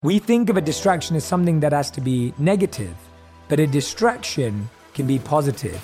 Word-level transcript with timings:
We 0.00 0.20
think 0.20 0.48
of 0.48 0.56
a 0.56 0.60
distraction 0.60 1.16
as 1.16 1.24
something 1.24 1.58
that 1.58 1.72
has 1.72 1.90
to 1.90 2.00
be 2.00 2.32
negative, 2.38 2.94
but 3.48 3.58
a 3.58 3.66
distraction 3.66 4.70
can 4.94 5.08
be 5.08 5.18
positive. 5.18 5.74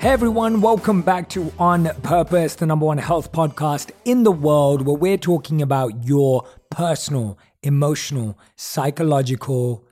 Hey 0.00 0.08
everyone, 0.08 0.62
welcome 0.62 1.02
back 1.02 1.28
to 1.28 1.52
On 1.58 1.90
Purpose, 2.02 2.54
the 2.54 2.64
number 2.64 2.86
one 2.86 2.96
health 2.96 3.32
podcast 3.32 3.90
in 4.06 4.22
the 4.22 4.32
world 4.32 4.86
where 4.86 4.96
we're 4.96 5.18
talking 5.18 5.60
about 5.60 6.06
your 6.06 6.46
personal, 6.70 7.38
emotional, 7.62 8.38
psychological, 8.56 9.84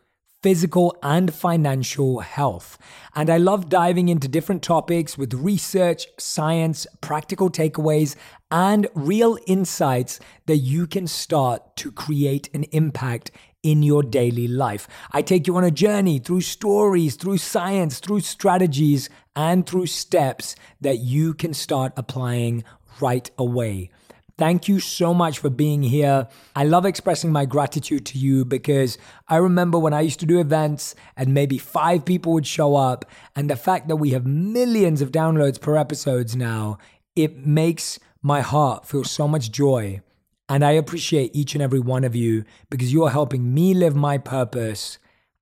physical, 0.43 0.97
and 1.03 1.35
financial 1.35 2.21
health. 2.21 2.79
And 3.15 3.29
I 3.29 3.37
love 3.37 3.69
diving 3.69 4.09
into 4.09 4.29
different 4.29 4.63
topics 4.63 5.19
with 5.19 5.35
research, 5.35 6.07
science, 6.19 6.87
practical 7.01 7.51
takeaways, 7.51 8.17
and 8.51 8.89
real 8.95 9.39
insights 9.47 10.19
that 10.47 10.59
you 10.59 10.87
can 10.87 11.07
start 11.07 11.77
to 11.77 11.93
create 11.93 12.49
an 12.55 12.65
impact 12.73 13.31
in 13.63 13.83
your 13.83 14.03
daily 14.03 14.49
life. 14.49 14.89
I 15.13 15.23
take 15.23 15.47
you 15.47 15.57
on 15.57 15.65
a 15.65 15.71
journey 15.71 16.19
through 16.19 16.41
stories, 16.41 17.17
through 17.17 17.39
science, 17.39 18.01
through 18.01 18.21
strategies, 18.21 19.11
and 19.37 19.67
through 19.67 19.87
steps 19.87 20.57
that 20.81 20.99
you 20.99 21.35
can 21.35 21.53
start 21.53 21.93
applying 21.97 22.65
right 23.01 23.31
away. 23.39 23.91
Thank 24.41 24.69
you 24.69 24.81
so 24.81 25.13
much 25.13 25.39
for 25.39 25.51
being 25.51 25.83
here. 25.83 26.27
I 26.57 26.65
love 26.65 26.87
expressing 26.87 27.31
my 27.31 27.45
gratitude 27.45 28.07
to 28.07 28.19
you 28.19 28.47
because 28.47 28.97
I 29.29 29.37
remember 29.37 29.79
when 29.79 29.93
I 29.93 30.01
used 30.01 30.19
to 30.21 30.27
do 30.27 30.41
events 30.41 30.95
and 31.15 31.35
maybe 31.35 31.59
five 31.59 32.07
people 32.07 32.33
would 32.33 32.47
show 32.47 32.75
up, 32.75 33.05
and 33.37 33.51
the 33.51 33.55
fact 33.55 33.89
that 33.89 33.97
we 33.97 34.13
have 34.13 34.25
millions 34.25 35.03
of 35.03 35.13
downloads 35.13 35.61
per 35.61 35.77
episodes 35.77 36.35
now, 36.35 36.79
it 37.15 37.45
makes 37.47 37.99
my 38.23 38.41
heart 38.41 38.87
feel 38.87 39.05
so 39.05 39.29
much 39.29 39.53
joy. 39.53 40.01
And 40.49 40.65
I 40.65 40.71
appreciate 40.71 41.37
each 41.37 41.55
and 41.55 41.61
every 41.61 41.81
one 41.81 42.03
of 42.03 42.17
you 42.17 42.45
because 42.71 42.95
you're 42.95 43.11
helping 43.11 43.53
me 43.53 43.75
live 43.75 43.95
my 43.95 44.17
purpose, 44.17 44.97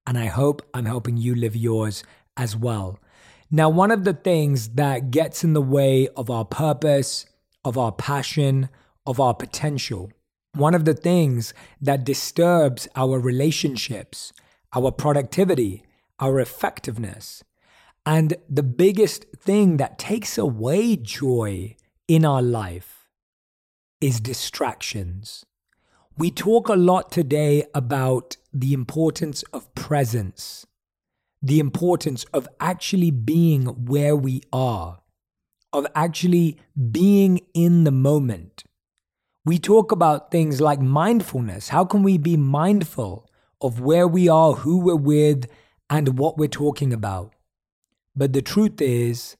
and 0.09 0.19
I 0.19 0.27
hope 0.27 0.69
I'm 0.75 0.87
helping 0.87 1.17
you 1.17 1.37
live 1.37 1.55
yours 1.55 2.03
as 2.37 2.57
well. 2.57 2.99
Now, 3.49 3.69
one 3.69 3.93
of 3.93 4.03
the 4.03 4.13
things 4.13 4.71
that 4.71 5.13
gets 5.13 5.45
in 5.45 5.53
the 5.53 5.63
way 5.63 6.09
of 6.17 6.31
our 6.31 6.45
purpose, 6.45 7.27
of 7.65 7.79
our 7.79 7.93
passion, 7.93 8.69
of 9.09 9.19
our 9.19 9.35
potential. 9.35 10.13
One 10.55 10.75
of 10.75 10.85
the 10.85 10.95
things 10.95 11.55
that 11.81 12.05
disturbs 12.05 12.87
our 12.95 13.19
relationships, 13.19 14.35
our 14.75 14.93
productivity, 14.93 15.83
our 16.21 16.39
effectiveness, 16.39 17.43
and 18.05 18.35
the 18.49 18.63
biggest 18.63 19.25
thing 19.37 19.79
that 19.79 19.99
takes 19.99 20.37
away 20.37 20.97
joy 20.97 21.77
in 22.07 22.25
our 22.25 22.43
life 22.43 23.09
is 24.01 24.21
distractions. 24.21 25.45
We 26.17 26.31
talk 26.31 26.69
a 26.69 26.75
lot 26.75 27.11
today 27.11 27.65
about 27.75 28.37
the 28.53 28.73
importance 28.75 29.43
of 29.55 29.75
presence, 29.75 30.67
the 31.41 31.61
importance 31.61 32.25
of 32.35 32.47
actually 32.61 33.11
being 33.11 33.67
where 33.87 34.17
we 34.17 34.43
are, 34.53 35.01
of 35.73 35.87
actually 35.95 36.59
being 36.91 37.41
in 37.55 37.85
the 37.85 37.93
moment. 37.93 38.65
We 39.49 39.59
talk 39.59 39.93
about 39.93 40.31
things 40.31 40.61
like 40.61 40.79
mindfulness. 40.79 41.71
How 41.71 41.87
can 41.87 42.03
we 42.03 42.19
be 42.19 42.37
mindful 42.37 43.27
of 43.63 43.81
where 43.81 44.07
we 44.07 44.29
are, 44.29 44.53
who 44.53 44.77
we're 44.77 44.95
with, 44.95 45.47
and 45.89 46.19
what 46.19 46.37
we're 46.37 46.49
talking 46.49 46.93
about? 46.93 47.35
But 48.15 48.35
the 48.35 48.43
truth 48.43 48.83
is, 48.83 49.39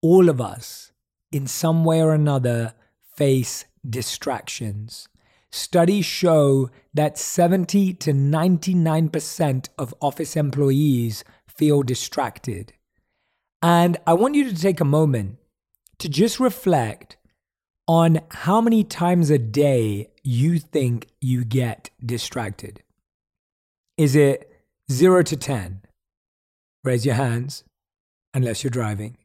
all 0.00 0.28
of 0.28 0.40
us, 0.40 0.92
in 1.32 1.48
some 1.48 1.84
way 1.84 2.00
or 2.00 2.14
another, 2.14 2.74
face 3.16 3.64
distractions. 3.84 5.08
Studies 5.50 6.04
show 6.04 6.70
that 6.94 7.18
70 7.18 7.94
to 7.94 8.12
99% 8.12 9.68
of 9.76 9.92
office 10.00 10.36
employees 10.36 11.24
feel 11.48 11.82
distracted. 11.82 12.74
And 13.60 13.98
I 14.06 14.14
want 14.14 14.36
you 14.36 14.48
to 14.48 14.54
take 14.54 14.78
a 14.78 14.84
moment 14.84 15.38
to 15.98 16.08
just 16.08 16.38
reflect 16.38 17.16
on 17.88 18.20
how 18.30 18.60
many 18.60 18.84
times 18.84 19.30
a 19.30 19.38
day 19.38 20.08
you 20.22 20.58
think 20.58 21.08
you 21.20 21.44
get 21.44 21.90
distracted. 22.04 22.82
Is 23.98 24.14
it 24.14 24.50
0 24.90 25.22
to 25.24 25.36
10? 25.36 25.82
Raise 26.84 27.04
your 27.04 27.14
hands, 27.14 27.64
unless 28.34 28.62
you're 28.62 28.70
driving. 28.70 29.16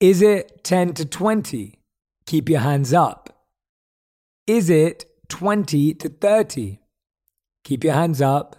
Is 0.00 0.22
it 0.22 0.64
10 0.64 0.94
to 0.94 1.04
20? 1.04 1.78
Keep 2.26 2.48
your 2.48 2.60
hands 2.60 2.92
up. 2.92 3.46
Is 4.46 4.68
it 4.70 5.06
20 5.28 5.94
to 5.94 6.08
30? 6.08 6.80
Keep 7.64 7.84
your 7.84 7.94
hands 7.94 8.20
up. 8.20 8.56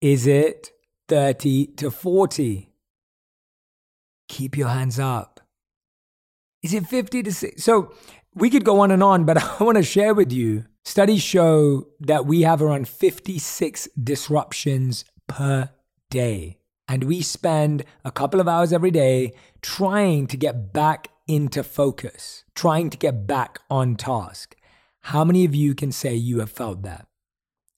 Is 0.00 0.26
it 0.26 0.70
30 1.08 1.66
to 1.76 1.90
40? 1.90 2.68
Keep 4.28 4.56
your 4.56 4.68
hands 4.68 4.98
up. 4.98 5.40
Is 6.62 6.74
it 6.74 6.86
50 6.86 7.22
to 7.22 7.32
6? 7.32 7.62
So 7.62 7.94
we 8.34 8.50
could 8.50 8.64
go 8.64 8.80
on 8.80 8.90
and 8.90 9.02
on, 9.02 9.24
but 9.24 9.42
I 9.60 9.64
want 9.64 9.76
to 9.76 9.82
share 9.82 10.14
with 10.14 10.32
you 10.32 10.64
studies 10.84 11.22
show 11.22 11.86
that 12.00 12.26
we 12.26 12.42
have 12.42 12.62
around 12.62 12.88
56 12.88 13.88
disruptions 14.02 15.04
per 15.26 15.70
day. 16.10 16.58
And 16.88 17.04
we 17.04 17.22
spend 17.22 17.84
a 18.04 18.10
couple 18.10 18.40
of 18.40 18.48
hours 18.48 18.72
every 18.72 18.90
day 18.90 19.32
trying 19.62 20.26
to 20.26 20.36
get 20.36 20.72
back 20.72 21.08
into 21.28 21.62
focus, 21.62 22.44
trying 22.54 22.90
to 22.90 22.98
get 22.98 23.26
back 23.26 23.60
on 23.70 23.94
task. 23.94 24.56
How 25.02 25.24
many 25.24 25.44
of 25.44 25.54
you 25.54 25.74
can 25.74 25.92
say 25.92 26.14
you 26.14 26.40
have 26.40 26.50
felt 26.50 26.82
that? 26.82 27.06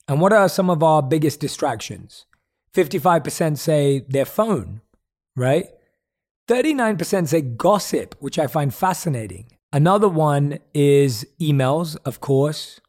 And 0.09 0.20
what 0.20 0.32
are 0.32 0.49
some 0.49 0.70
of 0.70 0.82
our 0.82 1.03
biggest 1.03 1.41
distractions? 1.41 2.25
55% 2.75 3.59
say 3.59 4.00
their 4.09 4.25
phone, 4.25 4.81
right? 5.37 5.66
39% 6.49 7.29
say 7.29 7.41
gossip, 7.41 8.17
which 8.21 8.39
I 8.39 8.47
find 8.47 8.75
fascinating. 8.75 9.47
Another 9.73 10.09
one 10.09 10.59
is 10.75 11.27
emails, 11.41 11.97
of 12.05 12.21
course. 12.21 12.81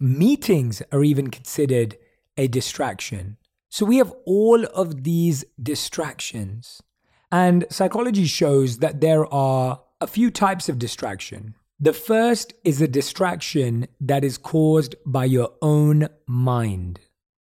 Meetings 0.00 0.82
are 0.90 1.04
even 1.04 1.30
considered 1.30 1.96
a 2.36 2.48
distraction. 2.48 3.36
So 3.68 3.86
we 3.86 3.98
have 3.98 4.12
all 4.26 4.64
of 4.66 5.04
these 5.04 5.44
distractions. 5.62 6.82
And 7.30 7.64
psychology 7.70 8.26
shows 8.26 8.78
that 8.78 9.00
there 9.00 9.32
are 9.32 9.80
a 10.00 10.06
few 10.06 10.30
types 10.30 10.68
of 10.68 10.78
distraction. 10.78 11.54
The 11.78 11.92
first 11.92 12.54
is 12.64 12.80
a 12.80 12.88
distraction 12.88 13.88
that 14.00 14.24
is 14.24 14.38
caused 14.38 14.94
by 15.06 15.24
your 15.24 15.52
own 15.62 16.08
mind. 16.26 17.00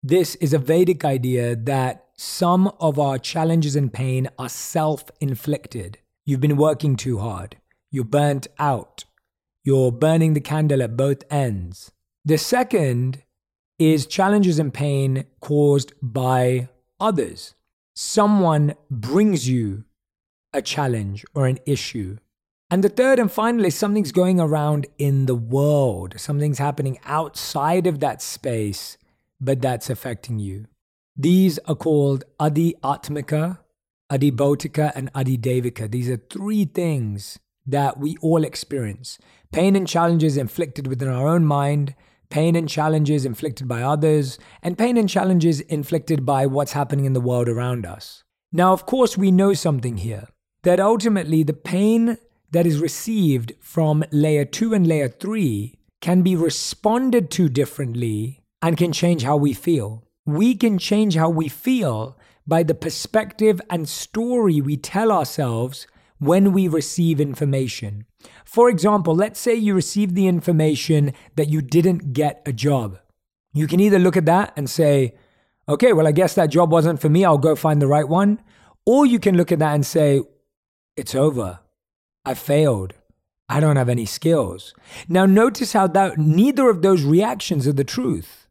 This 0.03 0.35
is 0.37 0.53
a 0.53 0.59
Vedic 0.59 1.05
idea 1.05 1.57
that 1.57 2.04
some 2.17 2.69
of 2.81 2.99
our 2.99 3.19
challenges 3.19 3.75
and 3.75 3.93
pain 3.93 4.29
are 4.39 4.49
self 4.49 5.05
inflicted. 5.21 5.99
You've 6.25 6.41
been 6.41 6.57
working 6.57 6.97
too 6.97 7.19
hard. 7.19 7.57
You're 7.91 8.05
burnt 8.05 8.47
out. 8.59 9.05
You're 9.65 9.93
burning 9.93 10.35
the 10.35 10.41
candle 10.41 10.83
at 10.83 10.97
both 10.97 11.25
ends. 11.31 11.91
The 12.25 12.39
second 12.39 13.23
is 13.79 14.07
challenges 14.07 14.59
and 14.59 14.73
pain 14.73 15.25
caused 15.41 15.93
by 16.01 16.69
others. 17.01 17.55
Someone 17.97 18.75
brings 18.91 19.49
you 19.49 19.85
a 20.53 20.63
challenge 20.63 21.25
or 21.35 21.47
an 21.47 21.59
issue. 21.67 22.19
And 22.71 22.83
the 22.83 22.89
third 22.89 23.19
and 23.19 23.31
finally, 23.31 23.71
something's 23.71 24.13
going 24.13 24.41
around 24.41 24.87
in 24.99 25.27
the 25.27 25.35
world. 25.35 26.15
Something's 26.19 26.59
happening 26.59 26.99
outside 27.05 27.87
of 27.87 28.01
that 28.01 28.23
space, 28.23 28.97
but 29.41 29.61
that's 29.61 29.91
affecting 29.91 30.39
you. 30.39 30.67
These 31.17 31.61
are 31.61 31.77
called 31.77 32.25
Adi 32.41 32.75
Atmika, 32.83 33.59
Adi 34.11 34.33
Bhautika, 34.33 34.91
and 34.97 35.11
Adi 35.15 35.39
Devika. 35.39 35.89
These 35.89 36.11
are 36.11 36.17
three 36.17 36.65
things 36.65 37.39
that 37.65 37.99
we 37.99 38.17
all 38.21 38.43
experience 38.45 39.19
pain 39.53 39.77
and 39.77 39.87
challenges 39.87 40.37
inflicted 40.37 40.89
within 40.89 41.09
our 41.09 41.29
own 41.29 41.45
mind, 41.45 41.95
pain 42.31 42.57
and 42.57 42.69
challenges 42.69 43.25
inflicted 43.25 43.69
by 43.69 43.81
others, 43.81 44.39
and 44.61 44.77
pain 44.77 44.97
and 44.97 45.09
challenges 45.09 45.61
inflicted 45.61 46.27
by 46.27 46.47
what's 46.47 46.73
happening 46.73 47.05
in 47.05 47.13
the 47.13 47.21
world 47.21 47.49
around 47.49 47.87
us. 47.87 48.25
Now, 48.53 48.73
of 48.73 48.85
course, 48.85 49.17
we 49.17 49.31
know 49.31 49.55
something 49.55 49.99
here 49.99 50.27
that 50.65 50.81
ultimately 50.81 51.45
the 51.45 51.53
pain 51.53 52.19
that 52.51 52.67
is 52.67 52.81
received 52.81 53.53
from 53.61 54.03
layer 54.11 54.45
two 54.45 54.75
and 54.75 54.85
layer 54.85 55.09
three 55.09 55.79
can 56.01 56.23
be 56.23 56.35
responded 56.35 57.31
to 57.31 57.49
differently 57.49 58.43
and 58.61 58.77
can 58.77 58.93
change 58.93 59.23
how 59.23 59.37
we 59.37 59.53
feel 59.53 60.05
we 60.27 60.55
can 60.55 60.79
change 60.79 61.17
how 61.17 61.29
we 61.29 61.49
feel 61.49 62.19
by 62.47 62.63
the 62.63 62.75
perspective 62.75 63.61
and 63.71 63.89
story 63.89 64.61
we 64.61 64.77
tell 64.77 65.11
ourselves 65.11 65.87
when 66.19 66.53
we 66.53 66.69
receive 66.69 67.21
information. 67.21 68.07
For 68.45 68.71
example, 68.71 69.15
let's 69.15 69.41
say 69.41 69.55
you 69.55 69.75
receive 69.75 70.15
the 70.15 70.27
information 70.27 71.13
that 71.37 71.49
you 71.49 71.61
didn't 71.61 72.13
get 72.13 72.43
a 72.47 72.53
job. 72.53 72.99
You 73.53 73.67
can 73.67 73.81
either 73.81 73.99
look 73.99 74.17
at 74.17 74.27
that 74.27 74.53
and 74.57 74.69
say, 74.69 75.15
okay, 75.69 75.93
well, 75.93 76.07
I 76.07 76.13
guess 76.13 76.35
that 76.35 76.51
job 76.51 76.71
wasn't 76.73 77.01
for 77.01 77.09
me, 77.09 77.25
I'll 77.25 77.39
go 77.39 77.55
find 77.55 77.81
the 77.81 77.87
right 77.87 78.09
one. 78.09 78.41
Or 78.87 79.07
you 79.07 79.19
can 79.19 79.37
look 79.37 79.53
at 79.53 79.59
that 79.59 79.75
and 79.75 79.85
say, 79.85 80.21
it's 80.97 81.15
over. 81.15 81.61
I 82.25 82.35
failed. 82.35 82.95
I 83.49 83.61
don't 83.61 83.77
have 83.77 83.89
any 83.89 84.07
skills. 84.07 84.75
Now, 85.09 85.27
notice 85.27 85.75
how 85.75 85.87
that 85.89 86.19
neither 86.19 86.71
of 86.71 86.83
those 86.83 87.03
reactions 87.03 87.69
are 87.69 87.73
the 87.73 87.85
truth. 87.85 88.44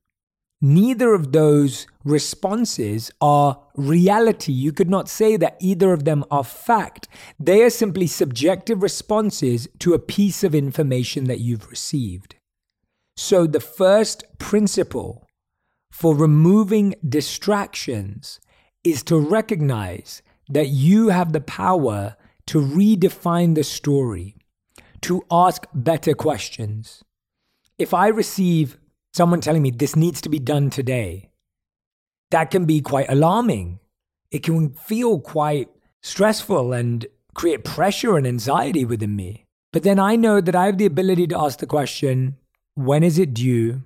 Neither 0.66 1.14
of 1.14 1.34
those 1.34 1.88
responses 2.06 3.12
are 3.20 3.60
reality. 3.76 4.54
You 4.54 4.72
could 4.72 4.90
not 4.90 5.10
say 5.10 5.36
that 5.36 5.58
either 5.60 5.92
of 5.92 6.06
them 6.06 6.24
are 6.32 6.46
fact. 6.46 7.10
They 7.38 7.64
are 7.64 7.70
simply 7.70 8.08
subjective 8.08 8.82
responses 8.82 9.68
to 9.80 9.94
a 9.94 10.00
piece 10.00 10.42
of 10.42 10.56
information 10.56 11.26
that 11.26 11.42
you've 11.42 11.70
received. 11.70 12.36
So, 13.18 13.46
the 13.46 13.60
first 13.60 14.24
principle 14.38 15.28
for 15.92 16.16
removing 16.16 16.96
distractions 17.06 18.40
is 18.86 19.04
to 19.04 19.20
recognize 19.20 20.22
that 20.48 20.70
you 20.70 21.10
have 21.10 21.34
the 21.34 21.42
power 21.42 22.16
to 22.46 22.62
redefine 22.62 23.56
the 23.56 23.66
story 23.66 24.38
to 25.02 25.26
ask 25.30 25.66
better 25.74 26.14
questions. 26.14 27.04
If 27.78 27.94
I 27.94 28.08
receive 28.08 28.78
someone 29.14 29.42
telling 29.42 29.62
me 29.62 29.72
this 29.72 29.96
needs 29.96 30.22
to 30.22 30.30
be 30.30 30.40
done 30.40 30.70
today, 30.70 31.30
that 32.32 32.52
can 32.52 32.66
be 32.66 32.82
quite 32.82 33.10
alarming. 33.10 33.80
It 34.32 34.44
can 34.44 34.74
feel 34.74 35.20
quite 35.20 35.70
stressful 36.02 36.74
and 36.74 37.06
create 37.34 37.64
pressure 37.64 38.18
and 38.18 38.26
anxiety 38.26 38.86
within 38.86 39.16
me. 39.16 39.46
But 39.72 39.84
then 39.84 40.00
I 40.00 40.16
know 40.16 40.42
that 40.42 40.56
I 40.56 40.66
have 40.66 40.78
the 40.78 40.86
ability 40.86 41.28
to 41.28 41.40
ask 41.40 41.60
the 41.60 41.68
question 41.68 42.38
when 42.76 43.04
is 43.04 43.20
it 43.20 43.34
due? 43.34 43.84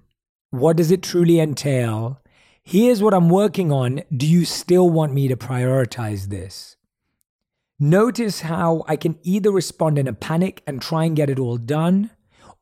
What 0.49 0.77
does 0.77 0.91
it 0.91 1.03
truly 1.03 1.39
entail? 1.39 2.21
Here's 2.63 3.03
what 3.03 3.13
I'm 3.13 3.29
working 3.29 3.71
on. 3.71 4.03
Do 4.15 4.25
you 4.25 4.45
still 4.45 4.89
want 4.89 5.13
me 5.13 5.27
to 5.27 5.35
prioritize 5.35 6.27
this? 6.27 6.77
Notice 7.79 8.41
how 8.41 8.83
I 8.87 8.95
can 8.95 9.19
either 9.23 9.51
respond 9.51 9.97
in 9.97 10.07
a 10.07 10.13
panic 10.13 10.63
and 10.65 10.81
try 10.81 11.03
and 11.03 11.15
get 11.15 11.29
it 11.29 11.39
all 11.39 11.57
done, 11.57 12.11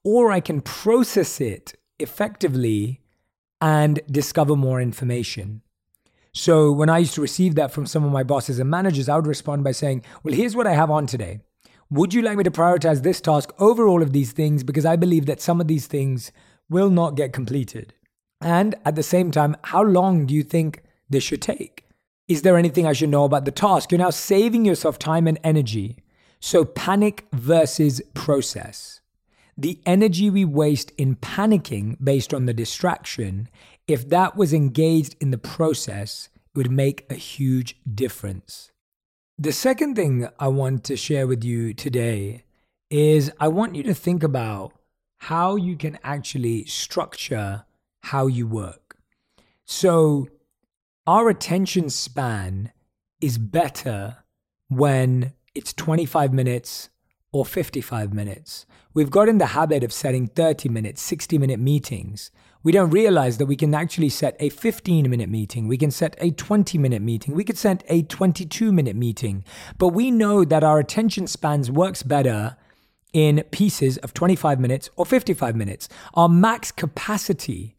or 0.03 0.31
I 0.31 0.39
can 0.39 0.61
process 0.61 1.39
it 1.39 1.75
effectively 1.99 3.01
and 3.61 3.99
discover 4.09 4.55
more 4.55 4.81
information. 4.81 5.61
So, 6.33 6.71
when 6.71 6.89
I 6.89 6.97
used 6.97 7.15
to 7.15 7.21
receive 7.21 7.55
that 7.55 7.71
from 7.71 7.85
some 7.85 8.03
of 8.03 8.11
my 8.11 8.23
bosses 8.23 8.59
and 8.59 8.69
managers, 8.69 9.07
I 9.07 9.15
would 9.15 9.27
respond 9.27 9.63
by 9.63 9.71
saying, 9.71 10.03
Well, 10.23 10.33
here's 10.33 10.55
what 10.55 10.67
I 10.67 10.73
have 10.73 10.91
on 10.91 11.07
today. 11.07 11.39
Would 11.89 12.13
you 12.13 12.21
like 12.21 12.37
me 12.37 12.43
to 12.43 12.51
prioritize 12.51 13.03
this 13.03 13.21
task 13.21 13.53
over 13.57 13.87
all 13.87 14.01
of 14.01 14.11
these 14.11 14.33
things? 14.33 14.63
Because 14.63 14.85
I 14.85 14.97
believe 14.97 15.27
that 15.27 15.39
some 15.39 15.61
of 15.61 15.67
these 15.67 15.87
things 15.87 16.31
will 16.69 16.89
not 16.89 17.15
get 17.15 17.31
completed. 17.31 17.93
And 18.41 18.75
at 18.83 18.95
the 18.95 19.03
same 19.03 19.31
time, 19.31 19.55
how 19.63 19.83
long 19.83 20.25
do 20.25 20.33
you 20.33 20.43
think 20.43 20.83
this 21.09 21.23
should 21.23 21.41
take? 21.41 21.85
Is 22.27 22.41
there 22.41 22.57
anything 22.57 22.85
I 22.85 22.93
should 22.93 23.09
know 23.09 23.23
about 23.23 23.45
the 23.45 23.51
task? 23.51 23.91
You're 23.91 23.99
now 23.99 24.09
saving 24.09 24.65
yourself 24.65 24.99
time 24.99 25.27
and 25.27 25.39
energy. 25.43 25.99
So, 26.39 26.65
panic 26.65 27.25
versus 27.31 28.01
process. 28.13 28.99
The 29.57 29.79
energy 29.85 30.29
we 30.29 30.43
waste 30.43 30.91
in 30.97 31.15
panicking 31.15 31.97
based 32.03 32.33
on 32.33 32.45
the 32.45 32.53
distraction, 32.53 33.47
if 33.87 34.09
that 34.09 34.35
was 34.35 34.53
engaged 34.53 35.15
in 35.21 35.31
the 35.31 35.37
process, 35.37 36.29
it 36.33 36.57
would 36.57 36.71
make 36.71 37.05
a 37.09 37.15
huge 37.15 37.77
difference. 37.93 38.71
The 39.37 39.53
second 39.53 39.95
thing 39.95 40.27
I 40.39 40.49
want 40.49 40.83
to 40.85 40.97
share 40.97 41.25
with 41.27 41.43
you 41.43 41.73
today 41.73 42.43
is 42.89 43.31
I 43.39 43.47
want 43.47 43.75
you 43.75 43.83
to 43.83 43.93
think 43.93 44.23
about 44.23 44.73
how 45.17 45.55
you 45.55 45.75
can 45.77 45.99
actually 46.03 46.65
structure 46.65 47.65
how 48.03 48.27
you 48.27 48.47
work. 48.47 48.97
So, 49.65 50.27
our 51.07 51.29
attention 51.29 51.89
span 51.89 52.71
is 53.21 53.37
better 53.37 54.17
when 54.69 55.33
it's 55.53 55.73
25 55.73 56.33
minutes 56.33 56.89
or 57.35 57.45
55 57.45 58.13
minutes. 58.13 58.65
We've 58.93 59.11
got 59.11 59.27
in 59.27 59.39
the 59.39 59.47
habit 59.47 59.83
of 59.83 59.91
setting 59.91 60.27
30 60.27 60.69
minute, 60.69 60.97
60 60.97 61.37
minute 61.37 61.59
meetings. 61.59 62.31
We 62.63 62.71
don't 62.71 62.91
realize 62.91 63.39
that 63.39 63.45
we 63.47 63.57
can 63.57 63.75
actually 63.75 64.07
set 64.07 64.37
a 64.39 64.47
15 64.47 65.09
minute 65.09 65.27
meeting. 65.27 65.67
We 65.67 65.77
can 65.77 65.91
set 65.91 66.15
a 66.21 66.31
20 66.31 66.77
minute 66.77 67.01
meeting. 67.01 67.35
We 67.35 67.43
could 67.43 67.57
set 67.57 67.83
a 67.89 68.03
22 68.03 68.71
minute 68.71 68.95
meeting. 68.95 69.43
But 69.77 69.89
we 69.89 70.11
know 70.11 70.45
that 70.45 70.63
our 70.63 70.79
attention 70.79 71.27
spans 71.27 71.69
works 71.69 72.03
better 72.03 72.55
in 73.11 73.43
pieces 73.51 73.97
of 73.97 74.13
25 74.13 74.57
minutes 74.57 74.89
or 74.95 75.05
55 75.05 75.57
minutes. 75.57 75.89
Our 76.13 76.29
max 76.29 76.71
capacity 76.71 77.74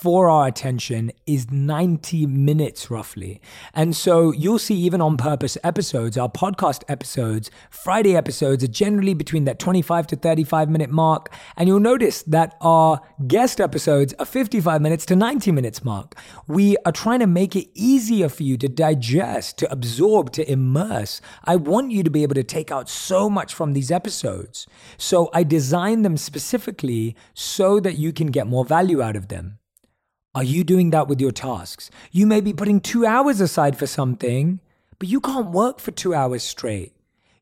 for 0.00 0.30
our 0.30 0.46
attention 0.46 1.12
is 1.26 1.50
90 1.50 2.24
minutes 2.24 2.90
roughly. 2.90 3.38
And 3.74 3.94
so 3.94 4.32
you'll 4.32 4.58
see 4.58 4.74
even 4.76 5.02
on 5.02 5.18
purpose 5.18 5.58
episodes, 5.62 6.16
our 6.16 6.30
podcast 6.30 6.84
episodes, 6.88 7.50
Friday 7.68 8.16
episodes 8.16 8.64
are 8.64 8.68
generally 8.68 9.12
between 9.12 9.44
that 9.44 9.58
25 9.58 10.06
to 10.06 10.16
35 10.16 10.70
minute 10.70 10.88
mark. 10.88 11.30
And 11.54 11.68
you'll 11.68 11.80
notice 11.80 12.22
that 12.22 12.56
our 12.62 13.02
guest 13.26 13.60
episodes 13.60 14.14
are 14.18 14.24
55 14.24 14.80
minutes 14.80 15.04
to 15.06 15.16
90 15.16 15.52
minutes 15.52 15.84
mark. 15.84 16.14
We 16.46 16.78
are 16.86 16.92
trying 16.92 17.20
to 17.20 17.26
make 17.26 17.54
it 17.54 17.68
easier 17.74 18.30
for 18.30 18.42
you 18.42 18.56
to 18.56 18.68
digest, 18.70 19.58
to 19.58 19.70
absorb, 19.70 20.32
to 20.32 20.50
immerse. 20.50 21.20
I 21.44 21.56
want 21.56 21.92
you 21.92 22.02
to 22.04 22.10
be 22.10 22.22
able 22.22 22.36
to 22.36 22.44
take 22.44 22.72
out 22.72 22.88
so 22.88 23.28
much 23.28 23.52
from 23.52 23.74
these 23.74 23.90
episodes. 23.90 24.66
So 24.96 25.28
I 25.34 25.42
designed 25.42 26.06
them 26.06 26.16
specifically 26.16 27.16
so 27.34 27.80
that 27.80 27.98
you 27.98 28.14
can 28.14 28.28
get 28.28 28.46
more 28.46 28.64
value 28.64 29.02
out 29.02 29.14
of 29.14 29.28
them. 29.28 29.59
Are 30.32 30.44
you 30.44 30.62
doing 30.62 30.90
that 30.90 31.08
with 31.08 31.20
your 31.20 31.32
tasks? 31.32 31.90
You 32.12 32.24
may 32.24 32.40
be 32.40 32.52
putting 32.52 32.80
two 32.80 33.04
hours 33.04 33.40
aside 33.40 33.76
for 33.76 33.88
something, 33.88 34.60
but 35.00 35.08
you 35.08 35.20
can't 35.20 35.50
work 35.50 35.80
for 35.80 35.90
two 35.90 36.14
hours 36.14 36.44
straight. 36.44 36.94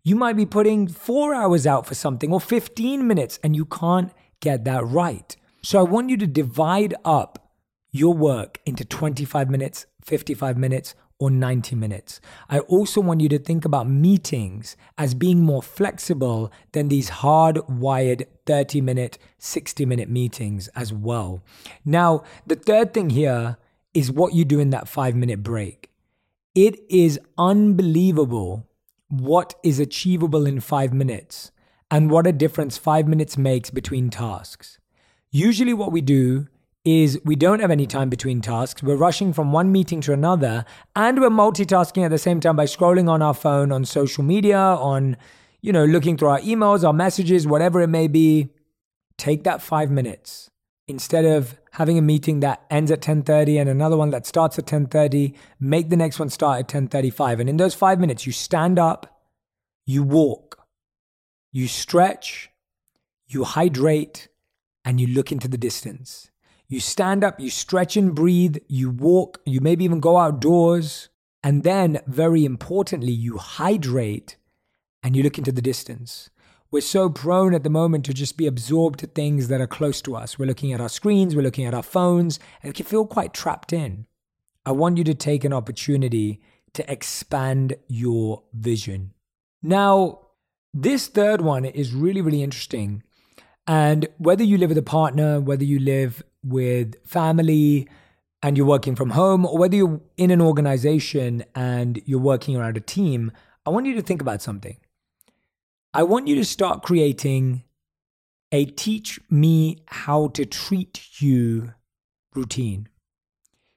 You 0.03 0.17
might 0.17 0.37
be 0.37 0.47
putting 0.47 0.89
four 0.89 1.35
hours 1.35 1.67
out 1.67 1.85
for 1.85 1.95
something 1.95 2.33
or 2.33 2.41
15 2.41 3.07
minutes, 3.07 3.39
and 3.45 3.55
you 3.55 3.67
can't 3.67 4.11
get 4.41 4.65
that 4.65 4.87
right. 4.87 5.37
So 5.61 5.79
I 5.79 5.83
want 5.83 6.09
you 6.09 6.17
to 6.17 6.27
divide 6.27 6.95
up 7.05 7.51
your 7.91 8.15
work 8.15 8.59
into 8.65 8.87
25 8.87 9.51
minutes, 9.51 9.85
55 10.03 10.57
minutes, 10.57 10.95
or 11.19 11.31
90 11.31 11.75
minutes. 11.75 12.21
I 12.49 12.61
also 12.61 13.01
want 13.01 13.21
you 13.21 13.29
to 13.31 13.39
think 13.39 13.65
about 13.65 13.89
meetings 13.89 14.77
as 14.97 15.15
being 15.15 15.43
more 15.43 15.63
flexible 15.63 16.53
than 16.73 16.89
these 16.89 17.09
hard-wired 17.09 18.27
30 18.47 18.81
minute, 18.81 19.19
60 19.39 19.85
minute 19.85 20.09
meetings 20.09 20.69
as 20.69 20.93
well. 20.93 21.43
Now, 21.85 22.23
the 22.47 22.55
third 22.55 22.95
thing 22.95 23.11
here 23.11 23.59
is 23.95 24.13
what 24.13 24.35
you 24.35 24.45
do 24.45 24.61
in 24.61 24.71
that 24.71 24.89
five 24.89 25.17
minute 25.17 25.43
break. 25.43 25.91
It 26.55 26.79
is 26.89 27.19
unbelievable 27.37 28.69
what 29.09 29.55
is 29.65 29.81
achievable 29.81 30.47
in 30.47 30.61
five 30.61 30.93
minutes 30.93 31.51
and 31.91 32.11
what 32.11 32.27
a 32.27 32.33
difference 32.33 32.77
five 32.77 33.09
minutes 33.09 33.37
makes 33.37 33.71
between 33.71 34.11
tasks. 34.11 34.79
Usually, 35.31 35.75
what 35.75 35.93
we 35.93 36.01
do 36.01 36.49
is 36.89 37.21
we 37.25 37.37
don't 37.37 37.61
have 37.61 37.71
any 37.71 37.87
time 37.87 38.09
between 38.09 38.41
tasks. 38.41 38.83
We're 38.83 38.97
rushing 38.97 39.33
from 39.33 39.53
one 39.53 39.71
meeting 39.71 40.01
to 40.03 40.13
another, 40.13 40.65
and 40.97 41.21
we're 41.21 41.29
multitasking 41.29 42.05
at 42.05 42.11
the 42.11 42.19
same 42.19 42.41
time 42.41 42.57
by 42.57 42.65
scrolling 42.65 43.11
on 43.11 43.21
our 43.21 43.35
phone, 43.35 43.71
on 43.73 43.85
social 43.85 44.25
media, 44.25 44.59
on, 44.59 45.17
you 45.61 45.73
know, 45.73 45.85
looking 45.85 46.17
through 46.17 46.29
our 46.29 46.41
emails, 46.41 46.85
our 46.85 46.93
messages, 46.93 47.47
whatever 47.47 47.83
it 47.83 47.89
may 47.89 48.09
be. 48.09 48.49
Take 49.19 49.45
that 49.45 49.61
five 49.61 49.91
minutes 49.91 50.51
instead 50.87 51.27
of 51.27 51.59
having 51.73 51.99
a 51.99 52.03
meeting 52.03 52.41
that 52.41 52.65
ends 52.71 52.91
at 52.91 53.03
10:30 53.03 53.61
and 53.61 53.69
another 53.69 53.97
one 53.97 54.11
that 54.11 54.27
starts 54.27 54.59
at 54.59 54.67
10:30 54.67 55.35
make 55.61 55.91
the 55.91 55.97
next 55.97 56.19
one 56.19 56.31
start 56.31 56.61
at 56.61 56.69
10:35 56.69 57.41
and 57.41 57.49
in 57.49 57.59
those 57.59 57.75
5 57.75 58.01
minutes 58.01 58.27
you 58.27 58.33
stand 58.33 58.79
up 58.79 59.21
you 59.85 60.03
walk 60.03 60.67
you 61.53 61.69
stretch 61.69 62.51
you 63.27 63.45
hydrate 63.45 64.29
and 64.85 65.01
you 65.01 65.07
look 65.07 65.31
into 65.31 65.49
the 65.49 65.59
distance 65.59 66.31
you 66.69 66.81
stand 66.81 67.25
up, 67.25 67.41
you 67.41 67.51
stretch 67.51 67.97
and 67.97 68.15
breathe, 68.15 68.59
you 68.69 68.91
walk, 68.91 69.41
you 69.47 69.61
maybe 69.61 69.85
even 69.85 70.01
go 70.01 70.19
outdoors. 70.19 71.09
And 71.43 71.63
then, 71.63 72.01
very 72.07 72.45
importantly, 72.45 73.13
you 73.13 73.39
hydrate 73.39 74.37
and 75.03 75.17
you 75.17 75.23
look 75.23 75.39
into 75.39 75.53
the 75.53 75.63
distance. 75.63 76.31
We're 76.71 76.83
so 76.83 77.09
prone 77.09 77.55
at 77.55 77.63
the 77.63 77.71
moment 77.71 78.05
to 78.05 78.13
just 78.13 78.37
be 78.37 78.47
absorbed 78.47 78.99
to 78.99 79.07
things 79.07 79.49
that 79.49 79.61
are 79.61 79.67
close 79.67 80.03
to 80.03 80.15
us. 80.15 80.39
We're 80.39 80.47
looking 80.47 80.75
at 80.75 80.81
our 80.81 80.89
screens, 80.91 81.35
we're 81.35 81.43
looking 81.43 81.65
at 81.65 81.73
our 81.73 81.83
phones, 81.83 82.39
and 82.63 82.71
it 82.71 82.77
can 82.77 82.85
feel 82.85 83.07
quite 83.07 83.33
trapped 83.33 83.73
in. 83.73 84.07
I 84.67 84.73
want 84.73 84.99
you 84.99 85.05
to 85.05 85.15
take 85.15 85.45
an 85.45 85.55
opportunity 85.55 86.43
to 86.75 86.93
expand 86.93 87.75
your 87.89 88.43
vision. 88.53 89.15
Now, 89.63 90.27
this 90.75 91.07
third 91.07 91.41
one 91.41 91.65
is 91.65 91.95
really, 91.95 92.21
really 92.21 92.43
interesting. 92.43 93.03
And 93.67 94.09
whether 94.19 94.45
you 94.45 94.59
live 94.59 94.69
with 94.69 94.79
a 94.79 94.83
partner, 94.83 95.41
whether 95.41 95.65
you 95.65 95.79
live 95.79 96.23
with 96.43 96.95
family 97.07 97.89
and 98.43 98.57
you're 98.57 98.67
working 98.67 98.95
from 98.95 99.11
home, 99.11 99.45
or 99.45 99.59
whether 99.59 99.77
you're 99.77 100.01
in 100.17 100.31
an 100.31 100.41
organization 100.41 101.45
and 101.55 102.01
you're 102.05 102.21
working 102.21 102.57
around 102.57 102.77
a 102.77 102.81
team, 102.81 103.33
I 103.67 103.71
want 103.71 103.87
you 103.87 103.95
to 103.95 104.03
think 104.03 104.23
about 104.23 104.43
something. 104.43 104.79
I 105.93 106.05
want 106.05 106.29
you 106.29 106.37
to 106.37 106.45
start 106.45 106.83
creating 106.83 107.65
a 108.53 108.65
teach 108.65 109.19
me 109.29 109.79
how 109.87 110.29
to 110.29 110.47
treat 110.47 111.21
you 111.21 111.75
routine. 112.35 112.89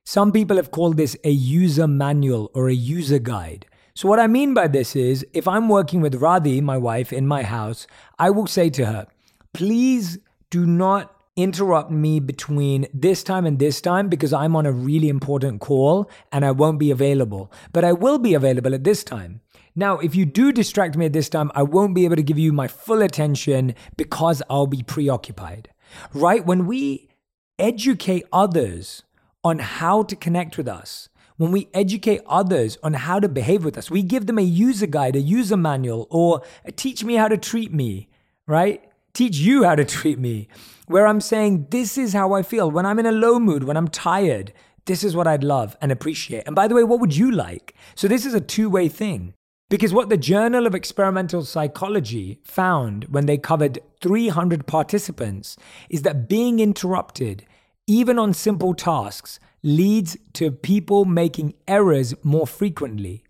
Some 0.05 0.31
people 0.31 0.57
have 0.57 0.71
called 0.71 0.97
this 0.97 1.15
a 1.23 1.29
user 1.29 1.87
manual 1.87 2.51
or 2.53 2.69
a 2.69 2.73
user 2.73 3.19
guide. 3.19 3.65
So, 3.93 4.07
what 4.07 4.19
I 4.19 4.27
mean 4.27 4.53
by 4.53 4.67
this 4.67 4.95
is 4.95 5.25
if 5.33 5.47
I'm 5.47 5.67
working 5.67 6.01
with 6.01 6.19
Radhi, 6.19 6.61
my 6.61 6.77
wife, 6.77 7.11
in 7.11 7.27
my 7.27 7.43
house, 7.43 7.87
I 8.17 8.29
will 8.29 8.47
say 8.47 8.69
to 8.69 8.85
her, 8.85 9.07
please 9.53 10.17
do 10.49 10.65
not 10.65 11.20
interrupt 11.43 11.91
me 11.91 12.19
between 12.19 12.87
this 12.93 13.23
time 13.23 13.45
and 13.45 13.59
this 13.59 13.81
time 13.81 14.09
because 14.09 14.33
I'm 14.33 14.55
on 14.55 14.65
a 14.65 14.71
really 14.71 15.09
important 15.09 15.61
call 15.61 16.09
and 16.31 16.45
I 16.45 16.51
won't 16.51 16.79
be 16.79 16.91
available. 16.91 17.51
But 17.73 17.83
I 17.83 17.93
will 17.93 18.17
be 18.17 18.33
available 18.33 18.73
at 18.73 18.83
this 18.83 19.03
time. 19.03 19.41
Now, 19.75 19.99
if 19.99 20.15
you 20.15 20.25
do 20.25 20.51
distract 20.51 20.97
me 20.97 21.05
at 21.05 21.13
this 21.13 21.29
time, 21.29 21.51
I 21.55 21.63
won't 21.63 21.95
be 21.95 22.05
able 22.05 22.17
to 22.17 22.23
give 22.23 22.37
you 22.37 22.51
my 22.51 22.67
full 22.67 23.01
attention 23.01 23.73
because 23.95 24.41
I'll 24.49 24.67
be 24.67 24.83
preoccupied. 24.83 25.69
Right? 26.13 26.45
When 26.45 26.65
we 26.65 27.09
educate 27.57 28.25
others 28.33 29.03
on 29.43 29.59
how 29.59 30.03
to 30.03 30.15
connect 30.15 30.57
with 30.57 30.67
us, 30.67 31.09
when 31.37 31.51
we 31.51 31.69
educate 31.73 32.21
others 32.27 32.77
on 32.83 32.93
how 32.93 33.19
to 33.19 33.27
behave 33.27 33.63
with 33.63 33.77
us, 33.77 33.89
we 33.89 34.03
give 34.03 34.27
them 34.27 34.37
a 34.37 34.43
user 34.43 34.85
guide, 34.85 35.15
a 35.15 35.19
user 35.19 35.57
manual, 35.57 36.05
or 36.11 36.43
teach 36.75 37.03
me 37.03 37.15
how 37.15 37.27
to 37.27 37.37
treat 37.37 37.73
me, 37.73 38.09
right? 38.45 38.83
Teach 39.13 39.37
you 39.37 39.63
how 39.63 39.75
to 39.75 39.83
treat 39.83 40.19
me, 40.19 40.47
where 40.87 41.05
I'm 41.05 41.21
saying, 41.21 41.67
this 41.69 41.97
is 41.97 42.13
how 42.13 42.33
I 42.33 42.43
feel 42.43 42.71
when 42.71 42.85
I'm 42.85 42.99
in 42.99 43.05
a 43.05 43.11
low 43.11 43.39
mood, 43.39 43.63
when 43.63 43.77
I'm 43.77 43.89
tired. 43.89 44.53
This 44.85 45.03
is 45.03 45.15
what 45.15 45.27
I'd 45.27 45.43
love 45.43 45.75
and 45.81 45.91
appreciate. 45.91 46.43
And 46.45 46.55
by 46.55 46.67
the 46.67 46.75
way, 46.75 46.83
what 46.83 46.99
would 46.99 47.15
you 47.15 47.29
like? 47.31 47.75
So, 47.95 48.07
this 48.07 48.25
is 48.25 48.33
a 48.33 48.41
two 48.41 48.69
way 48.69 48.87
thing. 48.87 49.33
Because 49.69 49.93
what 49.93 50.09
the 50.09 50.17
Journal 50.17 50.67
of 50.67 50.75
Experimental 50.75 51.45
Psychology 51.45 52.41
found 52.43 53.05
when 53.05 53.25
they 53.25 53.37
covered 53.37 53.79
300 54.01 54.67
participants 54.67 55.55
is 55.89 56.01
that 56.01 56.27
being 56.27 56.59
interrupted, 56.59 57.45
even 57.87 58.19
on 58.19 58.33
simple 58.33 58.73
tasks, 58.73 59.39
leads 59.63 60.17
to 60.33 60.51
people 60.51 61.05
making 61.05 61.53
errors 61.69 62.13
more 62.21 62.47
frequently. 62.47 63.23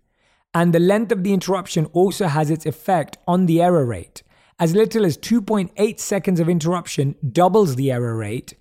And 0.52 0.72
the 0.72 0.80
length 0.80 1.12
of 1.12 1.22
the 1.22 1.32
interruption 1.32 1.86
also 1.92 2.26
has 2.26 2.50
its 2.50 2.66
effect 2.66 3.18
on 3.28 3.46
the 3.46 3.62
error 3.62 3.84
rate. 3.84 4.24
As 4.62 4.76
little 4.76 5.04
as 5.04 5.18
2.8 5.18 5.98
seconds 5.98 6.38
of 6.38 6.48
interruption 6.48 7.16
doubles 7.32 7.74
the 7.74 7.90
error 7.90 8.14
rate. 8.14 8.54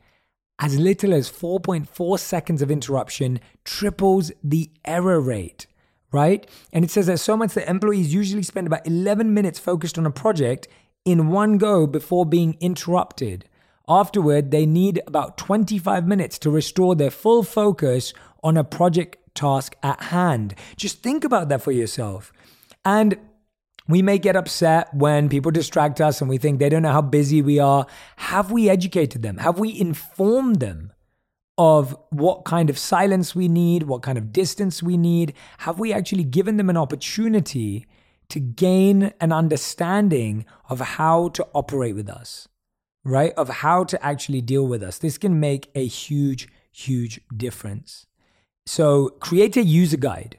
As 0.57 0.79
little 0.79 1.13
as 1.13 1.29
4.4 1.29 2.17
seconds 2.17 2.63
of 2.63 2.71
interruption 2.71 3.39
triples 3.63 4.31
the 4.43 4.71
error 4.83 5.21
rate 5.21 5.67
right? 6.11 6.45
And 6.73 6.83
it 6.83 6.91
says 6.91 7.05
that 7.05 7.19
so 7.19 7.37
much 7.37 7.53
that 7.53 7.69
employees 7.69 8.13
usually 8.13 8.43
spend 8.43 8.67
about 8.67 8.85
11 8.85 9.33
minutes 9.33 9.59
focused 9.59 9.97
on 9.97 10.05
a 10.05 10.11
project 10.11 10.67
in 11.05 11.29
one 11.29 11.57
go 11.57 11.87
before 11.87 12.25
being 12.25 12.57
interrupted. 12.59 13.45
Afterward, 13.87 14.51
they 14.51 14.65
need 14.65 15.01
about 15.07 15.37
25 15.37 16.05
minutes 16.05 16.37
to 16.39 16.49
restore 16.49 16.95
their 16.95 17.11
full 17.11 17.43
focus 17.43 18.13
on 18.43 18.57
a 18.57 18.65
project 18.65 19.17
task 19.35 19.75
at 19.83 20.01
hand. 20.05 20.53
Just 20.75 21.01
think 21.01 21.23
about 21.23 21.47
that 21.47 21.61
for 21.61 21.71
yourself. 21.71 22.33
And 22.83 23.17
we 23.87 24.01
may 24.01 24.17
get 24.17 24.35
upset 24.35 24.93
when 24.93 25.29
people 25.29 25.51
distract 25.51 25.99
us 25.99 26.21
and 26.21 26.29
we 26.29 26.37
think 26.37 26.59
they 26.59 26.69
don't 26.69 26.83
know 26.83 26.91
how 26.91 27.01
busy 27.01 27.41
we 27.41 27.59
are. 27.59 27.85
Have 28.17 28.51
we 28.51 28.69
educated 28.69 29.21
them? 29.21 29.37
Have 29.37 29.59
we 29.59 29.79
informed 29.79 30.59
them 30.59 30.93
of 31.57 31.95
what 32.09 32.45
kind 32.45 32.69
of 32.69 32.77
silence 32.77 33.35
we 33.35 33.47
need, 33.47 33.83
what 33.83 34.01
kind 34.01 34.17
of 34.17 34.31
distance 34.31 34.81
we 34.81 34.97
need? 34.97 35.33
Have 35.59 35.79
we 35.79 35.93
actually 35.93 36.23
given 36.23 36.57
them 36.57 36.69
an 36.69 36.77
opportunity 36.77 37.85
to 38.29 38.39
gain 38.39 39.13
an 39.19 39.31
understanding 39.31 40.45
of 40.69 40.79
how 40.79 41.29
to 41.29 41.45
operate 41.53 41.95
with 41.95 42.09
us, 42.09 42.47
right? 43.03 43.33
Of 43.35 43.49
how 43.49 43.83
to 43.83 44.03
actually 44.05 44.41
deal 44.41 44.65
with 44.65 44.81
us? 44.81 44.97
This 44.97 45.17
can 45.17 45.39
make 45.39 45.69
a 45.75 45.85
huge, 45.85 46.47
huge 46.71 47.19
difference. 47.35 48.05
So 48.65 49.09
create 49.19 49.57
a 49.57 49.63
user 49.63 49.97
guide 49.97 50.37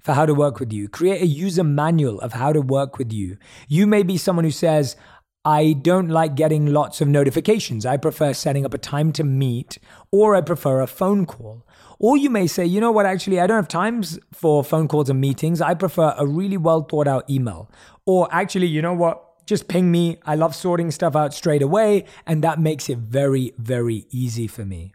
for 0.00 0.12
how 0.12 0.26
to 0.26 0.34
work 0.34 0.60
with 0.60 0.72
you. 0.72 0.88
Create 0.88 1.22
a 1.22 1.26
user 1.26 1.64
manual 1.64 2.20
of 2.20 2.32
how 2.32 2.52
to 2.52 2.60
work 2.60 2.98
with 2.98 3.12
you. 3.12 3.36
You 3.68 3.86
may 3.86 4.02
be 4.02 4.16
someone 4.16 4.44
who 4.44 4.50
says, 4.50 4.96
I 5.44 5.72
don't 5.72 6.08
like 6.08 6.34
getting 6.34 6.66
lots 6.66 7.00
of 7.00 7.08
notifications. 7.08 7.86
I 7.86 7.96
prefer 7.96 8.34
setting 8.34 8.66
up 8.66 8.74
a 8.74 8.78
time 8.78 9.10
to 9.12 9.24
meet, 9.24 9.78
or 10.12 10.34
I 10.36 10.42
prefer 10.42 10.80
a 10.80 10.86
phone 10.86 11.24
call. 11.24 11.66
Or 11.98 12.16
you 12.16 12.28
may 12.28 12.46
say, 12.46 12.66
you 12.66 12.80
know 12.80 12.92
what, 12.92 13.06
actually, 13.06 13.40
I 13.40 13.46
don't 13.46 13.56
have 13.56 13.68
times 13.68 14.18
for 14.32 14.62
phone 14.62 14.86
calls 14.86 15.08
and 15.08 15.20
meetings. 15.20 15.62
I 15.62 15.74
prefer 15.74 16.14
a 16.18 16.26
really 16.26 16.58
well 16.58 16.82
thought 16.82 17.08
out 17.08 17.28
email. 17.30 17.70
Or 18.04 18.28
actually, 18.32 18.66
you 18.66 18.82
know 18.82 18.94
what, 18.94 19.46
just 19.46 19.66
ping 19.68 19.90
me. 19.90 20.18
I 20.26 20.34
love 20.34 20.54
sorting 20.54 20.90
stuff 20.90 21.16
out 21.16 21.32
straight 21.32 21.62
away, 21.62 22.04
and 22.26 22.44
that 22.44 22.60
makes 22.60 22.88
it 22.88 22.98
very, 22.98 23.52
very 23.56 24.06
easy 24.10 24.46
for 24.46 24.64
me. 24.64 24.92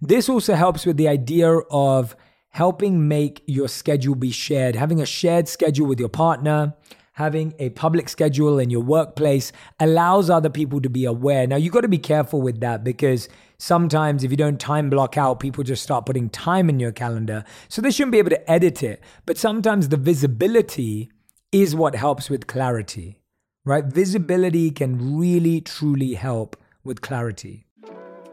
This 0.00 0.28
also 0.28 0.54
helps 0.54 0.84
with 0.84 0.96
the 0.96 1.08
idea 1.08 1.50
of 1.70 2.16
helping 2.56 3.06
make 3.06 3.42
your 3.46 3.68
schedule 3.68 4.14
be 4.14 4.30
shared, 4.30 4.74
having 4.74 5.00
a 5.00 5.06
shared 5.06 5.46
schedule 5.46 5.86
with 5.86 6.00
your 6.00 6.08
partner 6.08 6.74
having 7.16 7.54
a 7.58 7.70
public 7.70 8.10
schedule 8.10 8.58
in 8.58 8.68
your 8.68 8.82
workplace 8.82 9.50
allows 9.80 10.28
other 10.28 10.50
people 10.50 10.82
to 10.82 10.90
be 10.90 11.06
aware. 11.06 11.46
Now, 11.46 11.56
you've 11.56 11.72
got 11.72 11.80
to 11.80 11.88
be 11.88 11.96
careful 11.96 12.42
with 12.42 12.60
that 12.60 12.84
because 12.84 13.30
sometimes 13.56 14.22
if 14.22 14.30
you 14.30 14.36
don't 14.36 14.60
time 14.60 14.90
block 14.90 15.16
out, 15.16 15.40
people 15.40 15.64
just 15.64 15.82
start 15.82 16.04
putting 16.04 16.28
time 16.28 16.68
in 16.68 16.78
your 16.78 16.92
calendar. 16.92 17.42
So 17.68 17.80
they 17.80 17.90
shouldn't 17.90 18.12
be 18.12 18.18
able 18.18 18.36
to 18.36 18.50
edit 18.50 18.82
it. 18.82 19.02
But 19.24 19.38
sometimes 19.38 19.88
the 19.88 19.96
visibility 19.96 21.10
is 21.52 21.74
what 21.74 21.94
helps 21.94 22.28
with 22.28 22.46
clarity, 22.46 23.22
right? 23.64 23.86
Visibility 23.86 24.70
can 24.70 25.16
really, 25.18 25.62
truly 25.62 26.14
help 26.14 26.54
with 26.84 27.00
clarity. 27.00 27.66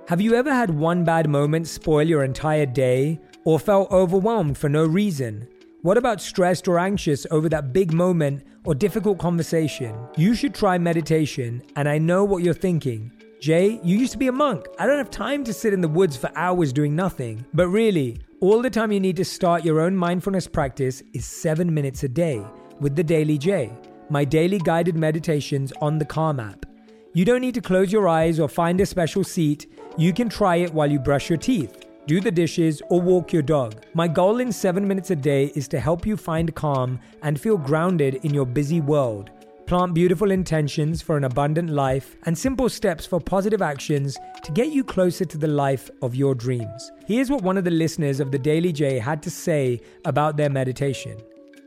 Have 0.10 0.20
you 0.20 0.36
ever 0.36 0.54
had 0.54 0.72
one 0.72 1.06
bad 1.06 1.30
moment 1.30 1.70
spoil 1.70 2.04
your 2.06 2.26
entire 2.26 2.66
day 2.66 3.22
or 3.46 3.60
felt 3.60 3.92
overwhelmed 3.92 4.58
for 4.58 4.70
no 4.70 4.86
reason? 4.86 5.48
What 5.82 5.98
about 5.98 6.22
stressed 6.22 6.68
or 6.70 6.80
anxious 6.80 7.28
over 7.30 7.50
that 7.50 7.74
big 7.74 7.92
moment 7.92 8.44
or 8.64 8.74
difficult 8.74 9.20
conversation? 9.20 9.94
You 10.16 10.34
should 10.34 10.56
try 10.56 10.78
meditation, 10.78 11.62
and 11.76 11.90
I 11.90 11.98
know 11.98 12.24
what 12.24 12.42
you're 12.42 12.54
thinking. 12.54 13.12
Jay, 13.42 13.82
you 13.84 13.98
used 13.98 14.14
to 14.14 14.18
be 14.18 14.28
a 14.28 14.32
monk. 14.32 14.66
I 14.80 14.86
don't 14.88 14.98
have 14.98 15.10
time 15.10 15.44
to 15.44 15.54
sit 15.54 15.74
in 15.74 15.82
the 15.82 15.90
woods 15.90 16.16
for 16.16 16.32
hours 16.38 16.72
doing 16.72 16.96
nothing. 16.96 17.44
But 17.54 17.68
really, 17.68 18.22
all 18.40 18.62
the 18.62 18.70
time 18.70 18.94
you 18.94 19.02
need 19.02 19.18
to 19.18 19.26
start 19.26 19.66
your 19.66 19.82
own 19.82 19.94
mindfulness 19.94 20.48
practice 20.48 21.04
is 21.12 21.26
seven 21.26 21.74
minutes 21.74 22.04
a 22.04 22.08
day 22.08 22.42
with 22.80 22.96
the 22.96 23.04
Daily 23.04 23.38
Jay, 23.38 23.74
my 24.10 24.24
daily 24.24 24.60
guided 24.60 24.96
meditations 24.96 25.74
on 25.82 25.98
the 25.98 26.06
Calm 26.06 26.40
app. 26.40 26.66
You 27.14 27.26
don't 27.26 27.42
need 27.42 27.56
to 27.56 27.62
close 27.62 27.92
your 27.92 28.08
eyes 28.08 28.40
or 28.40 28.48
find 28.48 28.80
a 28.80 28.86
special 28.86 29.26
seat. 29.26 29.68
You 29.98 30.14
can 30.14 30.30
try 30.30 30.56
it 30.56 30.74
while 30.74 30.90
you 30.90 30.98
brush 30.98 31.30
your 31.30 31.38
teeth 31.38 31.83
do 32.06 32.20
the 32.20 32.32
dishes, 32.32 32.82
or 32.90 33.00
walk 33.00 33.32
your 33.32 33.42
dog. 33.42 33.84
My 33.94 34.08
goal 34.08 34.40
in 34.40 34.52
7 34.52 34.88
minutes 34.88 35.12
a 35.12 35.16
day 35.16 35.52
is 35.56 35.68
to 35.70 35.80
help 35.80 36.06
you 36.06 36.18
find 36.18 36.54
calm 36.54 37.00
and 37.22 37.40
feel 37.40 37.58
grounded 37.58 38.16
in 38.24 38.34
your 38.34 38.46
busy 38.46 38.82
world. 38.82 39.32
Plant 39.66 39.94
beautiful 39.94 40.32
intentions 40.32 41.02
for 41.02 41.16
an 41.16 41.24
abundant 41.24 41.70
life 41.70 42.18
and 42.24 42.38
simple 42.38 42.68
steps 42.68 43.06
for 43.06 43.22
positive 43.22 43.62
actions 43.62 44.18
to 44.44 44.52
get 44.52 44.74
you 44.74 44.84
closer 44.84 45.24
to 45.24 45.38
the 45.38 45.48
life 45.48 45.90
of 46.02 46.16
your 46.16 46.36
dreams. 46.36 46.92
Here's 47.08 47.32
what 47.32 47.44
one 47.44 47.58
of 47.58 47.64
the 47.64 47.72
listeners 47.72 48.20
of 48.20 48.32
the 48.32 48.38
Daily 48.38 48.74
Jay 48.74 49.00
had 49.00 49.24
to 49.24 49.30
say 49.30 49.80
about 50.04 50.36
their 50.36 50.50
meditation. 50.50 51.18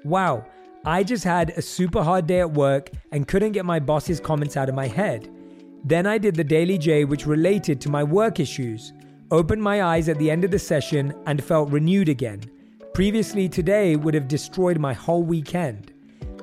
Wow, 0.04 0.44
I 0.84 1.02
just 1.02 1.24
had 1.24 1.50
a 1.50 1.62
super 1.62 2.02
hard 2.02 2.26
day 2.26 2.40
at 2.40 2.52
work 2.52 2.90
and 3.12 3.26
couldn't 3.26 3.52
get 3.52 3.64
my 3.64 3.80
boss's 3.80 4.20
comments 4.20 4.58
out 4.58 4.68
of 4.68 4.74
my 4.74 4.86
head. 4.86 5.30
Then 5.82 6.06
I 6.06 6.18
did 6.18 6.34
the 6.34 6.44
Daily 6.44 6.76
Jay, 6.76 7.04
which 7.06 7.26
related 7.26 7.80
to 7.80 7.88
my 7.88 8.04
work 8.04 8.40
issues 8.40 8.92
opened 9.30 9.62
my 9.62 9.82
eyes 9.82 10.08
at 10.08 10.18
the 10.18 10.30
end 10.30 10.44
of 10.44 10.50
the 10.50 10.58
session 10.58 11.14
and 11.26 11.42
felt 11.42 11.70
renewed 11.70 12.08
again. 12.08 12.42
Previously, 12.94 13.48
today 13.48 13.96
would 13.96 14.14
have 14.14 14.28
destroyed 14.28 14.78
my 14.78 14.92
whole 14.92 15.22
weekend. 15.22 15.92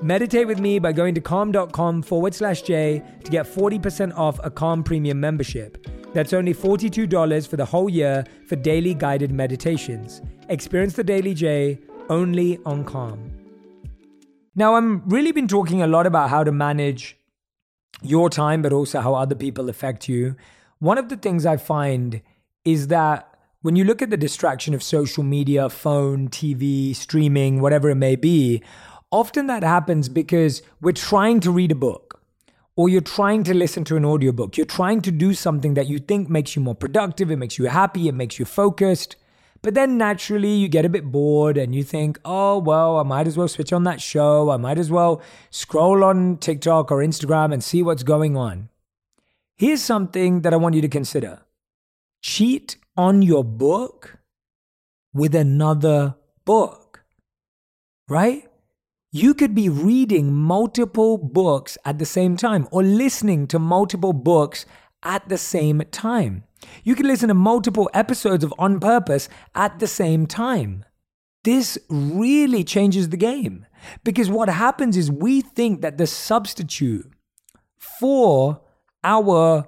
Meditate 0.02 0.48
with 0.48 0.60
me 0.60 0.80
by 0.80 0.92
going 0.92 1.16
to 1.16 1.22
calm.com 1.22 2.02
forward 2.02 2.36
slash 2.36 2.62
Jay 2.62 3.02
to 3.24 3.32
get 3.32 3.46
40% 3.46 4.16
off 4.18 4.40
a 4.44 4.52
Calm 4.52 4.84
Premium 4.84 5.20
membership. 5.20 5.88
That's 6.14 6.34
only 6.34 6.54
$42 6.54 7.48
for 7.48 7.56
the 7.56 7.66
whole 7.66 7.90
year 7.90 8.24
for 8.48 8.56
daily 8.56 8.94
guided 8.94 9.32
meditations. 9.32 10.22
Experience 10.50 10.94
the 10.94 11.04
Daily 11.04 11.34
Jay 11.34 11.80
only 12.10 12.60
on 12.66 12.84
Calm. 12.84 13.32
Now, 14.56 14.76
I'm 14.76 15.08
really 15.08 15.32
been 15.32 15.48
talking 15.48 15.82
a 15.82 15.88
lot 15.88 16.06
about 16.06 16.30
how 16.30 16.44
to 16.44 16.52
manage 16.52 17.18
your 18.02 18.30
time, 18.30 18.62
but 18.62 18.74
also 18.74 19.00
how 19.00 19.16
other 19.16 19.36
people 19.36 19.70
affect 19.70 20.08
you. 20.08 20.36
One 20.80 20.98
of 20.98 21.10
the 21.10 21.18
things 21.18 21.46
I 21.46 21.58
find 21.58 22.22
is 22.66 22.88
that 22.88 23.30
when 23.62 23.76
you 23.76 23.84
look 23.84 24.02
at 24.02 24.10
the 24.10 24.18
distraction 24.18 24.74
of 24.74 24.84
social 24.84 25.24
media, 25.24 25.70
phone, 25.70 26.30
TV, 26.30 26.96
streaming, 26.96 27.62
whatever 27.62 27.90
it 27.90 27.96
may 27.96 28.16
be, 28.16 28.62
often 29.12 29.48
that 29.48 29.64
happens 29.64 30.10
because 30.10 30.62
we're 30.82 30.92
trying 30.92 31.40
to 31.40 31.52
read 31.52 31.72
a 31.72 31.76
book 31.76 32.22
or 32.76 32.90
you're 32.90 33.02
trying 33.02 33.44
to 33.44 33.54
listen 33.54 33.84
to 33.86 33.96
an 33.96 34.04
audiobook. 34.04 34.58
You're 34.58 34.66
trying 34.66 35.02
to 35.04 35.12
do 35.12 35.34
something 35.34 35.76
that 35.76 35.88
you 35.88 36.00
think 36.00 36.30
makes 36.30 36.56
you 36.56 36.62
more 36.62 36.76
productive, 36.76 37.32
it 37.32 37.38
makes 37.38 37.58
you 37.58 37.66
happy, 37.66 38.08
it 38.08 38.16
makes 38.16 38.40
you 38.40 38.46
focused. 38.46 39.16
But 39.62 39.76
then 39.76 39.98
naturally 39.98 40.54
you 40.56 40.68
get 40.68 40.84
a 40.84 40.90
bit 40.90 41.06
bored 41.06 41.58
and 41.58 41.74
you 41.74 41.84
think, 41.84 42.20
oh, 42.26 42.58
well, 42.58 42.98
I 42.98 43.04
might 43.04 43.28
as 43.28 43.38
well 43.38 43.48
switch 43.48 43.72
on 43.72 43.86
that 43.86 44.02
show. 44.02 44.50
I 44.50 44.58
might 44.58 44.78
as 44.78 44.92
well 44.92 45.22
scroll 45.52 46.04
on 46.04 46.38
TikTok 46.38 46.92
or 46.92 46.98
Instagram 46.98 47.54
and 47.54 47.64
see 47.64 47.82
what's 47.82 48.04
going 48.04 48.36
on. 48.36 48.68
Here's 49.56 49.82
something 49.82 50.42
that 50.42 50.54
I 50.54 50.58
want 50.58 50.76
you 50.76 50.82
to 50.82 50.90
consider 50.90 51.40
cheat 52.24 52.78
on 52.98 53.22
your 53.22 53.44
book 53.44 54.18
with 55.14 55.36
another 55.36 56.16
book, 56.46 57.04
right? 58.10 58.50
you 59.14 59.36
could 59.36 59.54
be 59.54 59.70
reading 59.70 60.34
multiple 60.34 61.20
books 61.20 61.78
at 61.86 62.00
the 62.00 62.06
same 62.06 62.36
time 62.36 62.68
or 62.72 62.82
listening 62.82 63.46
to 63.46 63.60
multiple 63.60 64.12
books 64.12 64.66
at 65.04 65.30
the 65.30 65.38
same 65.38 65.84
time. 65.92 66.44
You 66.84 66.96
can 66.96 67.06
listen 67.06 67.28
to 67.28 67.36
multiple 67.36 67.92
episodes 67.94 68.44
of 68.44 68.52
On 68.58 68.80
Purpose 68.80 69.30
at 69.54 69.78
the 69.78 69.86
same 69.86 70.26
time. 70.26 70.84
This 71.44 71.78
really 71.90 72.64
changes 72.64 73.10
the 73.10 73.18
game 73.18 73.68
because 74.04 74.32
what 74.32 74.50
happens 74.50 74.98
is 74.98 75.12
we 75.12 75.42
think 75.42 75.82
that 75.82 76.00
the 76.00 76.08
substitute 76.08 77.08
for 77.78 78.62
our 79.04 79.68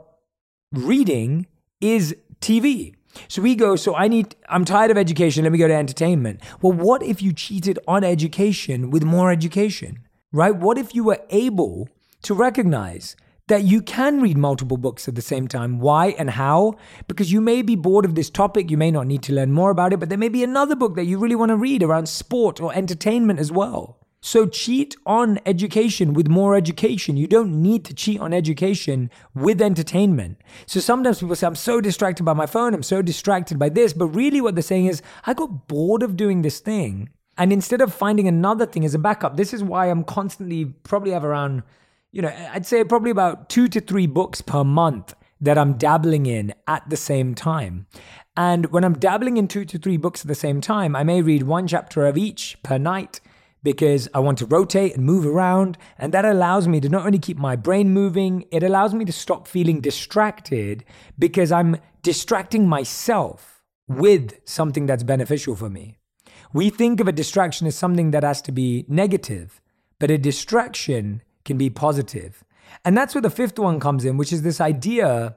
reading 0.71 1.45
is 1.79 2.15
TV. 2.41 2.95
So 3.27 3.41
we 3.41 3.55
go, 3.55 3.75
so 3.75 3.95
I 3.95 4.07
need, 4.07 4.35
I'm 4.49 4.65
tired 4.65 4.91
of 4.91 4.97
education, 4.97 5.43
let 5.43 5.51
me 5.51 5.57
go 5.57 5.67
to 5.67 5.73
entertainment. 5.73 6.41
Well, 6.61 6.73
what 6.73 7.01
if 7.01 7.21
you 7.21 7.31
cheated 7.31 7.79
on 7.87 8.03
education 8.03 8.91
with 8.91 9.03
more 9.03 9.31
education, 9.31 9.99
right? 10.31 10.55
What 10.55 10.77
if 10.77 10.93
you 10.93 11.03
were 11.03 11.21
able 11.29 11.87
to 12.23 12.33
recognize 12.33 13.15
that 13.47 13.63
you 13.63 13.81
can 13.81 14.21
read 14.21 14.37
multiple 14.37 14.77
books 14.77 15.07
at 15.07 15.13
the 15.13 15.21
same 15.21 15.47
time. 15.47 15.79
Why 15.79 16.15
and 16.17 16.31
how? 16.31 16.73
Because 17.07 17.31
you 17.31 17.41
may 17.41 17.61
be 17.61 17.75
bored 17.75 18.05
of 18.05 18.15
this 18.15 18.31
topic, 18.31 18.71
you 18.71 18.77
may 18.77 18.89
not 18.89 19.05
need 19.05 19.21
to 19.23 19.33
learn 19.33 19.51
more 19.51 19.69
about 19.69 19.93
it, 19.93 19.99
but 19.99 20.09
there 20.09 20.17
may 20.17 20.29
be 20.29 20.43
another 20.43 20.75
book 20.75 20.95
that 20.95 21.05
you 21.05 21.19
really 21.19 21.35
want 21.35 21.49
to 21.49 21.55
read 21.55 21.83
around 21.83 22.07
sport 22.07 22.59
or 22.59 22.73
entertainment 22.73 23.39
as 23.39 23.51
well. 23.51 23.99
So 24.25 24.47
cheat 24.47 24.95
on 25.05 25.39
education 25.45 26.15
with 26.15 26.27
more 26.27 26.55
education. 26.55 27.15
You 27.15 27.27
don't 27.27 27.61
need 27.61 27.85
to 27.85 27.93
cheat 27.93 28.19
on 28.19 28.33
education 28.33 29.11
with 29.35 29.61
entertainment. 29.61 30.41
So 30.65 30.79
sometimes 30.79 31.19
people 31.19 31.35
say, 31.35 31.45
I'm 31.45 31.53
so 31.53 31.79
distracted 31.79 32.23
by 32.23 32.33
my 32.33 32.47
phone, 32.47 32.73
I'm 32.73 32.81
so 32.81 33.03
distracted 33.03 33.59
by 33.59 33.69
this. 33.69 33.93
But 33.93 34.07
really, 34.07 34.41
what 34.41 34.55
they're 34.55 34.63
saying 34.63 34.87
is, 34.87 35.03
I 35.27 35.35
got 35.35 35.67
bored 35.67 36.01
of 36.01 36.17
doing 36.17 36.41
this 36.41 36.59
thing. 36.59 37.09
And 37.37 37.53
instead 37.53 37.81
of 37.81 37.93
finding 37.93 38.27
another 38.27 38.65
thing 38.65 38.83
as 38.83 38.95
a 38.95 38.99
backup, 38.99 39.37
this 39.37 39.53
is 39.53 39.63
why 39.63 39.91
I'm 39.91 40.03
constantly 40.03 40.65
probably 40.65 41.11
have 41.11 41.23
around 41.23 41.61
you 42.11 42.23
know, 42.23 42.33
I'd 42.51 42.65
say 42.65 42.83
probably 42.83 43.11
about 43.11 43.47
two 43.47 43.67
to 43.67 43.79
three 43.79 44.07
books 44.07 44.41
per 44.41 44.63
month 44.63 45.13
that 45.39 45.59
I'm 45.59 45.73
dabbling 45.73 46.25
in 46.25 46.51
at 46.65 46.89
the 46.89 46.97
same 46.97 47.35
time. 47.35 47.85
And 48.35 48.71
when 48.71 48.83
I'm 48.83 48.97
dabbling 48.97 49.37
in 49.37 49.47
two 49.47 49.65
to 49.65 49.77
three 49.77 49.97
books 49.97 50.21
at 50.21 50.27
the 50.27 50.33
same 50.33 50.61
time, 50.61 50.95
I 50.95 51.03
may 51.03 51.21
read 51.21 51.43
one 51.43 51.67
chapter 51.67 52.07
of 52.07 52.17
each 52.17 52.57
per 52.63 52.79
night 52.79 53.19
because 53.65 54.07
I 54.13 54.19
want 54.19 54.37
to 54.37 54.45
rotate 54.45 54.95
and 54.95 55.03
move 55.03 55.25
around. 55.25 55.77
And 55.97 56.13
that 56.13 56.23
allows 56.23 56.67
me 56.67 56.79
to 56.81 56.87
not 56.87 57.05
only 57.05 57.17
keep 57.17 57.37
my 57.37 57.55
brain 57.55 57.89
moving, 57.89 58.45
it 58.51 58.61
allows 58.61 58.93
me 58.93 59.05
to 59.05 59.11
stop 59.11 59.47
feeling 59.47 59.81
distracted 59.81 60.85
because 61.17 61.51
I'm 61.51 61.77
distracting 62.03 62.69
myself 62.69 63.63
with 63.87 64.35
something 64.45 64.85
that's 64.85 65.01
beneficial 65.01 65.55
for 65.55 65.67
me. 65.67 65.97
We 66.53 66.69
think 66.69 66.99
of 66.99 67.07
a 67.07 67.11
distraction 67.11 67.65
as 67.65 67.75
something 67.75 68.11
that 68.11 68.23
has 68.23 68.39
to 68.43 68.51
be 68.51 68.85
negative, 68.87 69.61
but 69.97 70.11
a 70.11 70.19
distraction 70.19 71.23
can 71.43 71.57
be 71.57 71.71
positive. 71.71 72.43
And 72.85 72.95
that's 72.95 73.15
where 73.15 73.21
the 73.23 73.31
fifth 73.31 73.57
one 73.57 73.79
comes 73.79 74.05
in, 74.05 74.15
which 74.17 74.31
is 74.31 74.43
this 74.43 74.61
idea 74.61 75.35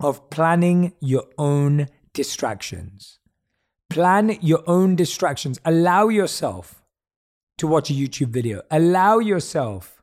of 0.00 0.28
planning 0.28 0.92
your 0.98 1.24
own 1.38 1.86
distractions. 2.12 3.20
Plan 3.90 4.38
your 4.40 4.64
own 4.66 4.96
distractions. 4.96 5.60
Allow 5.64 6.08
yourself 6.08 6.83
to 7.58 7.66
watch 7.66 7.90
a 7.90 7.92
YouTube 7.92 8.28
video. 8.28 8.62
Allow 8.70 9.18
yourself 9.18 9.94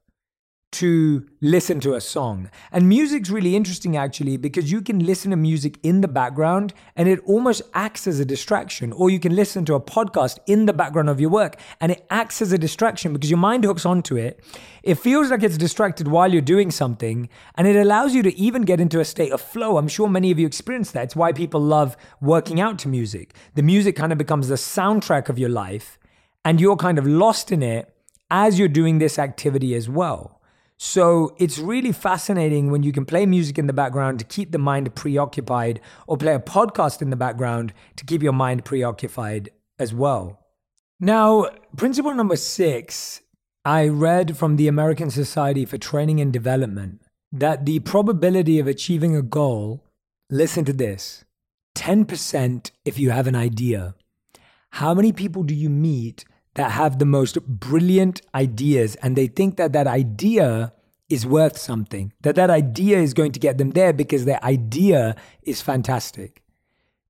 to 0.71 1.27
listen 1.41 1.81
to 1.81 1.95
a 1.95 2.01
song. 2.01 2.49
And 2.71 2.87
music's 2.87 3.29
really 3.29 3.55
interesting 3.55 3.97
actually 3.97 4.37
because 4.37 4.71
you 4.71 4.81
can 4.81 5.05
listen 5.05 5.31
to 5.31 5.37
music 5.37 5.77
in 5.83 5.99
the 5.99 6.07
background 6.07 6.73
and 6.95 7.09
it 7.09 7.19
almost 7.25 7.61
acts 7.73 8.07
as 8.07 8.21
a 8.21 8.25
distraction. 8.25 8.93
Or 8.93 9.09
you 9.09 9.19
can 9.19 9.35
listen 9.35 9.65
to 9.65 9.75
a 9.75 9.81
podcast 9.81 10.39
in 10.47 10.67
the 10.67 10.73
background 10.73 11.09
of 11.09 11.19
your 11.19 11.29
work 11.29 11.59
and 11.81 11.91
it 11.91 12.05
acts 12.09 12.41
as 12.41 12.53
a 12.53 12.57
distraction 12.57 13.11
because 13.11 13.29
your 13.29 13.37
mind 13.37 13.65
hooks 13.65 13.85
onto 13.85 14.15
it. 14.15 14.41
It 14.81 14.95
feels 14.95 15.29
like 15.29 15.43
it's 15.43 15.57
distracted 15.57 16.07
while 16.07 16.31
you're 16.31 16.41
doing 16.41 16.71
something 16.71 17.27
and 17.55 17.67
it 17.67 17.75
allows 17.75 18.15
you 18.15 18.23
to 18.23 18.35
even 18.37 18.61
get 18.61 18.79
into 18.79 19.01
a 19.01 19.05
state 19.05 19.33
of 19.33 19.41
flow. 19.41 19.75
I'm 19.77 19.89
sure 19.89 20.07
many 20.07 20.31
of 20.31 20.39
you 20.39 20.47
experience 20.47 20.91
that. 20.91 21.03
It's 21.03 21.15
why 21.17 21.33
people 21.33 21.59
love 21.59 21.97
working 22.21 22.61
out 22.61 22.79
to 22.79 22.87
music. 22.87 23.35
The 23.55 23.63
music 23.63 23.97
kind 23.97 24.13
of 24.13 24.17
becomes 24.17 24.47
the 24.47 24.55
soundtrack 24.55 25.27
of 25.27 25.37
your 25.37 25.49
life 25.49 25.99
and 26.43 26.59
you're 26.59 26.75
kind 26.75 26.97
of 26.97 27.07
lost 27.07 27.51
in 27.51 27.61
it 27.63 27.93
as 28.29 28.57
you're 28.57 28.67
doing 28.67 28.99
this 28.99 29.19
activity 29.19 29.75
as 29.75 29.89
well. 29.89 30.41
So 30.77 31.35
it's 31.37 31.59
really 31.59 31.91
fascinating 31.91 32.71
when 32.71 32.81
you 32.81 32.91
can 32.91 33.05
play 33.05 33.27
music 33.27 33.59
in 33.59 33.67
the 33.67 33.73
background 33.73 34.17
to 34.17 34.25
keep 34.25 34.51
the 34.51 34.57
mind 34.57 34.95
preoccupied, 34.95 35.79
or 36.07 36.17
play 36.17 36.33
a 36.33 36.39
podcast 36.39 37.03
in 37.03 37.11
the 37.11 37.15
background 37.15 37.71
to 37.97 38.05
keep 38.05 38.23
your 38.23 38.33
mind 38.33 38.65
preoccupied 38.65 39.51
as 39.77 39.93
well. 39.93 40.39
Now, 40.99 41.49
principle 41.77 42.15
number 42.15 42.35
six, 42.35 43.21
I 43.63 43.89
read 43.89 44.35
from 44.37 44.55
the 44.55 44.67
American 44.67 45.11
Society 45.11 45.65
for 45.65 45.77
Training 45.77 46.19
and 46.19 46.33
Development 46.33 46.99
that 47.31 47.65
the 47.65 47.79
probability 47.81 48.57
of 48.57 48.65
achieving 48.65 49.15
a 49.15 49.21
goal, 49.21 49.85
listen 50.31 50.65
to 50.65 50.73
this 50.73 51.25
10% 51.75 52.71
if 52.85 52.97
you 52.97 53.11
have 53.11 53.27
an 53.27 53.35
idea. 53.35 53.93
How 54.71 54.95
many 54.95 55.11
people 55.11 55.43
do 55.43 55.53
you 55.53 55.69
meet 55.69 56.25
that 56.55 56.71
have 56.71 56.99
the 56.99 57.05
most 57.05 57.41
brilliant 57.45 58.21
ideas 58.35 58.95
and 58.95 59.15
they 59.15 59.27
think 59.27 59.57
that 59.57 59.73
that 59.73 59.87
idea 59.87 60.73
is 61.09 61.25
worth 61.25 61.57
something, 61.57 62.13
that 62.21 62.35
that 62.35 62.49
idea 62.49 62.99
is 62.99 63.13
going 63.13 63.31
to 63.33 63.39
get 63.39 63.57
them 63.57 63.71
there 63.71 63.93
because 63.93 64.25
their 64.25 64.43
idea 64.43 65.15
is 65.43 65.61
fantastic. 65.61 66.41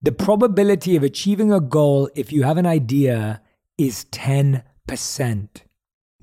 The 0.01 0.11
probability 0.11 0.95
of 0.95 1.03
achieving 1.03 1.53
a 1.53 1.59
goal 1.59 2.09
if 2.15 2.31
you 2.31 2.43
have 2.43 2.57
an 2.57 2.65
idea 2.65 3.41
is 3.77 4.05
10%. 4.05 4.63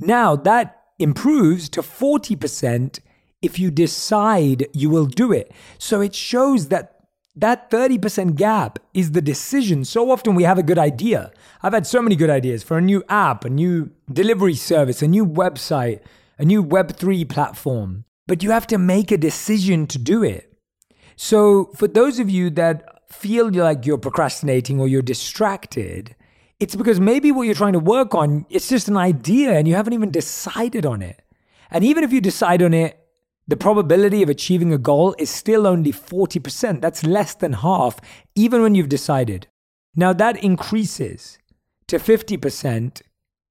Now 0.01 0.37
that 0.37 0.83
improves 0.99 1.69
to 1.71 1.83
40% 1.83 2.99
if 3.41 3.59
you 3.59 3.71
decide 3.71 4.67
you 4.73 4.91
will 4.91 5.07
do 5.07 5.33
it. 5.33 5.53
So 5.79 6.01
it 6.01 6.15
shows 6.15 6.69
that 6.69 6.98
that 7.39 7.71
30% 7.71 8.35
gap 8.35 8.81
is 8.93 9.13
the 9.13 9.23
decision. 9.23 9.85
So 9.85 10.11
often 10.11 10.35
we 10.35 10.43
have 10.43 10.59
a 10.59 10.63
good 10.63 10.79
idea. 10.79 11.33
I've 11.63 11.73
had 11.73 11.87
so 11.87 12.03
many 12.03 12.17
good 12.17 12.31
ideas 12.31 12.65
for 12.65 12.79
a 12.79 12.83
new 12.83 13.05
app, 13.09 13.45
a 13.45 13.51
new 13.51 13.91
delivery 14.13 14.55
service, 14.55 15.03
a 15.03 15.09
new 15.09 15.25
website, 15.25 16.01
a 16.39 16.45
new 16.45 16.65
Web3 16.65 17.29
platform, 17.29 18.05
but 18.27 18.43
you 18.43 18.51
have 18.51 18.67
to 18.69 18.79
make 18.79 19.13
a 19.13 19.17
decision 19.17 19.87
to 19.87 19.99
do 19.99 20.25
it. 20.25 20.53
So, 21.17 21.71
for 21.75 21.89
those 21.89 22.19
of 22.19 22.29
you 22.31 22.51
that 22.51 23.03
feel 23.09 23.51
like 23.51 23.87
you're 23.87 23.99
procrastinating 23.99 24.81
or 24.81 24.87
you're 24.87 25.03
distracted, 25.03 26.15
it's 26.61 26.75
because 26.77 27.01
maybe 27.01 27.33
what 27.33 27.43
you're 27.43 27.55
trying 27.55 27.73
to 27.73 27.81
work 27.81 28.15
on, 28.15 28.47
it's 28.51 28.69
just 28.69 28.89
an 28.89 28.97
idea 28.97 29.53
and 29.53 29.67
you 29.67 29.75
haven't 29.75 29.95
even 29.95 30.11
decided 30.11 30.85
on 30.85 31.03
it. 31.03 31.23
And 31.71 31.85
even 31.85 32.03
if 32.03 32.13
you 32.13 32.21
decide 32.21 32.63
on 32.63 32.75
it 32.75 32.98
the 33.49 33.57
probability 33.57 34.23
of 34.23 34.29
achieving 34.29 34.73
a 34.73 34.79
goal 34.79 35.17
is 35.19 35.31
still 35.31 35.67
only 35.67 35.91
40%. 35.91 36.81
That's 36.83 37.03
less 37.03 37.35
than 37.35 37.55
half, 37.55 37.99
even 38.35 38.63
when 38.63 38.75
you've 38.75 38.91
decided. 38.91 39.49
Now, 39.97 40.13
that 40.13 40.37
increases 40.45 41.39
to 41.89 41.99
50% 41.99 43.01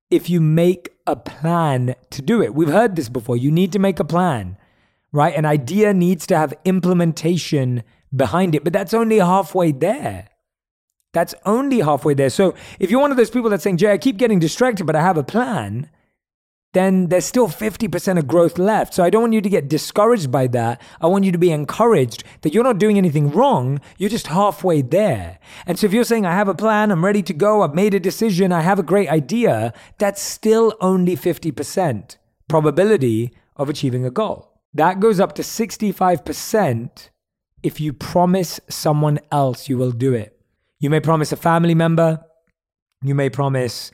if 0.09 0.29
you 0.29 0.39
make 0.39 0.91
a 1.05 1.15
plan 1.15 1.95
to 2.11 2.21
do 2.21 2.41
it. 2.41 2.53
We've 2.53 2.69
heard 2.69 2.95
this 2.95 3.09
before. 3.09 3.35
You 3.35 3.51
need 3.51 3.71
to 3.73 3.79
make 3.79 3.99
a 3.99 4.05
plan, 4.05 4.57
right? 5.11 5.35
An 5.35 5.45
idea 5.45 5.93
needs 5.93 6.27
to 6.27 6.37
have 6.37 6.53
implementation 6.63 7.83
behind 8.15 8.55
it, 8.55 8.63
but 8.63 8.73
that's 8.73 8.93
only 8.93 9.17
halfway 9.17 9.71
there. 9.71 10.29
That's 11.11 11.33
only 11.45 11.79
halfway 11.79 12.13
there. 12.13 12.29
So 12.29 12.53
if 12.79 12.91
you're 12.91 13.01
one 13.01 13.11
of 13.11 13.17
those 13.17 13.31
people 13.31 13.49
that's 13.49 13.63
saying, 13.63 13.77
Jay, 13.77 13.91
I 13.91 13.97
keep 13.97 14.17
getting 14.17 14.39
distracted, 14.39 14.85
but 14.85 14.95
I 14.95 15.01
have 15.01 15.17
a 15.17 15.23
plan, 15.23 15.89
then 16.73 17.07
there's 17.07 17.25
still 17.25 17.47
50% 17.47 18.17
of 18.19 18.27
growth 18.27 18.57
left. 18.57 18.93
So 18.93 19.03
I 19.03 19.09
don't 19.09 19.21
want 19.21 19.33
you 19.33 19.41
to 19.41 19.49
get 19.49 19.69
discouraged 19.69 20.31
by 20.31 20.47
that. 20.47 20.81
I 21.01 21.07
want 21.07 21.23
you 21.23 21.31
to 21.31 21.37
be 21.37 21.51
encouraged 21.51 22.23
that 22.41 22.53
you're 22.53 22.63
not 22.63 22.77
doing 22.77 22.97
anything 22.97 23.31
wrong. 23.31 23.79
You're 23.97 24.09
just 24.09 24.27
halfway 24.27 24.81
there. 24.81 25.39
And 25.65 25.79
so 25.79 25.87
if 25.87 25.93
you're 25.93 26.03
saying, 26.03 26.25
I 26.25 26.35
have 26.35 26.47
a 26.47 26.53
plan, 26.53 26.91
I'm 26.91 27.05
ready 27.05 27.23
to 27.23 27.33
go, 27.33 27.61
I've 27.61 27.73
made 27.73 27.93
a 27.93 27.99
decision, 27.99 28.51
I 28.51 28.61
have 28.61 28.79
a 28.79 28.83
great 28.83 29.09
idea, 29.09 29.73
that's 29.97 30.21
still 30.21 30.75
only 30.81 31.15
50% 31.15 32.17
probability 32.47 33.31
of 33.55 33.69
achieving 33.69 34.05
a 34.05 34.11
goal. 34.11 34.53
That 34.73 34.99
goes 34.99 35.19
up 35.19 35.33
to 35.35 35.41
65% 35.41 37.09
if 37.63 37.81
you 37.81 37.91
promise 37.91 38.59
someone 38.69 39.19
else 39.31 39.67
you 39.67 39.77
will 39.77 39.91
do 39.91 40.13
it. 40.13 40.39
You 40.79 40.89
may 40.89 40.99
promise 40.99 41.31
a 41.31 41.37
family 41.37 41.73
member, 41.73 42.23
you 43.01 43.15
may 43.15 43.29
promise 43.29 43.91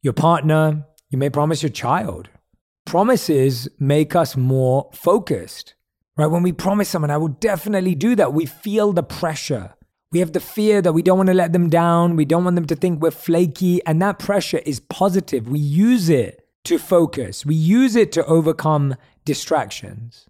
your 0.00 0.14
partner, 0.14 0.86
you 1.10 1.18
may 1.18 1.30
promise 1.30 1.62
your 1.62 1.70
child. 1.70 2.28
Promises 2.84 3.68
make 3.78 4.14
us 4.14 4.36
more 4.36 4.90
focused, 4.92 5.74
right? 6.16 6.26
When 6.26 6.42
we 6.42 6.52
promise 6.52 6.88
someone, 6.88 7.10
I 7.10 7.16
will 7.16 7.28
definitely 7.28 7.94
do 7.94 8.14
that, 8.16 8.32
we 8.32 8.46
feel 8.46 8.92
the 8.92 9.02
pressure. 9.02 9.74
We 10.12 10.20
have 10.20 10.32
the 10.32 10.40
fear 10.40 10.80
that 10.82 10.92
we 10.92 11.02
don't 11.02 11.18
want 11.18 11.28
to 11.28 11.34
let 11.34 11.52
them 11.52 11.68
down. 11.68 12.16
We 12.16 12.24
don't 12.24 12.44
want 12.44 12.54
them 12.54 12.66
to 12.66 12.76
think 12.76 13.02
we're 13.02 13.10
flaky. 13.10 13.84
And 13.84 14.00
that 14.00 14.18
pressure 14.18 14.62
is 14.64 14.80
positive. 14.80 15.48
We 15.48 15.58
use 15.58 16.08
it 16.08 16.46
to 16.64 16.78
focus, 16.78 17.46
we 17.46 17.54
use 17.54 17.94
it 17.94 18.10
to 18.12 18.24
overcome 18.26 18.96
distractions. 19.24 20.26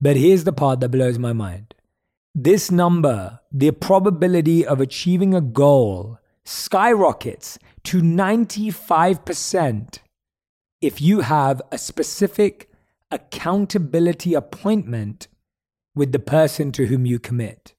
But 0.00 0.16
here's 0.16 0.44
the 0.44 0.52
part 0.52 0.80
that 0.80 0.90
blows 0.90 1.18
my 1.18 1.32
mind 1.32 1.74
this 2.34 2.70
number, 2.70 3.40
the 3.50 3.70
probability 3.70 4.66
of 4.66 4.80
achieving 4.80 5.34
a 5.34 5.40
goal, 5.40 6.18
skyrockets 6.44 7.58
to 7.84 8.02
95% 8.02 9.98
if 10.80 11.00
you 11.00 11.20
have 11.20 11.60
a 11.72 11.78
specific 11.78 12.70
accountability 13.10 14.34
appointment 14.34 15.28
with 15.94 16.12
the 16.12 16.18
person 16.18 16.70
to 16.72 16.86
whom 16.86 17.06
you 17.06 17.18
commit. 17.18 17.74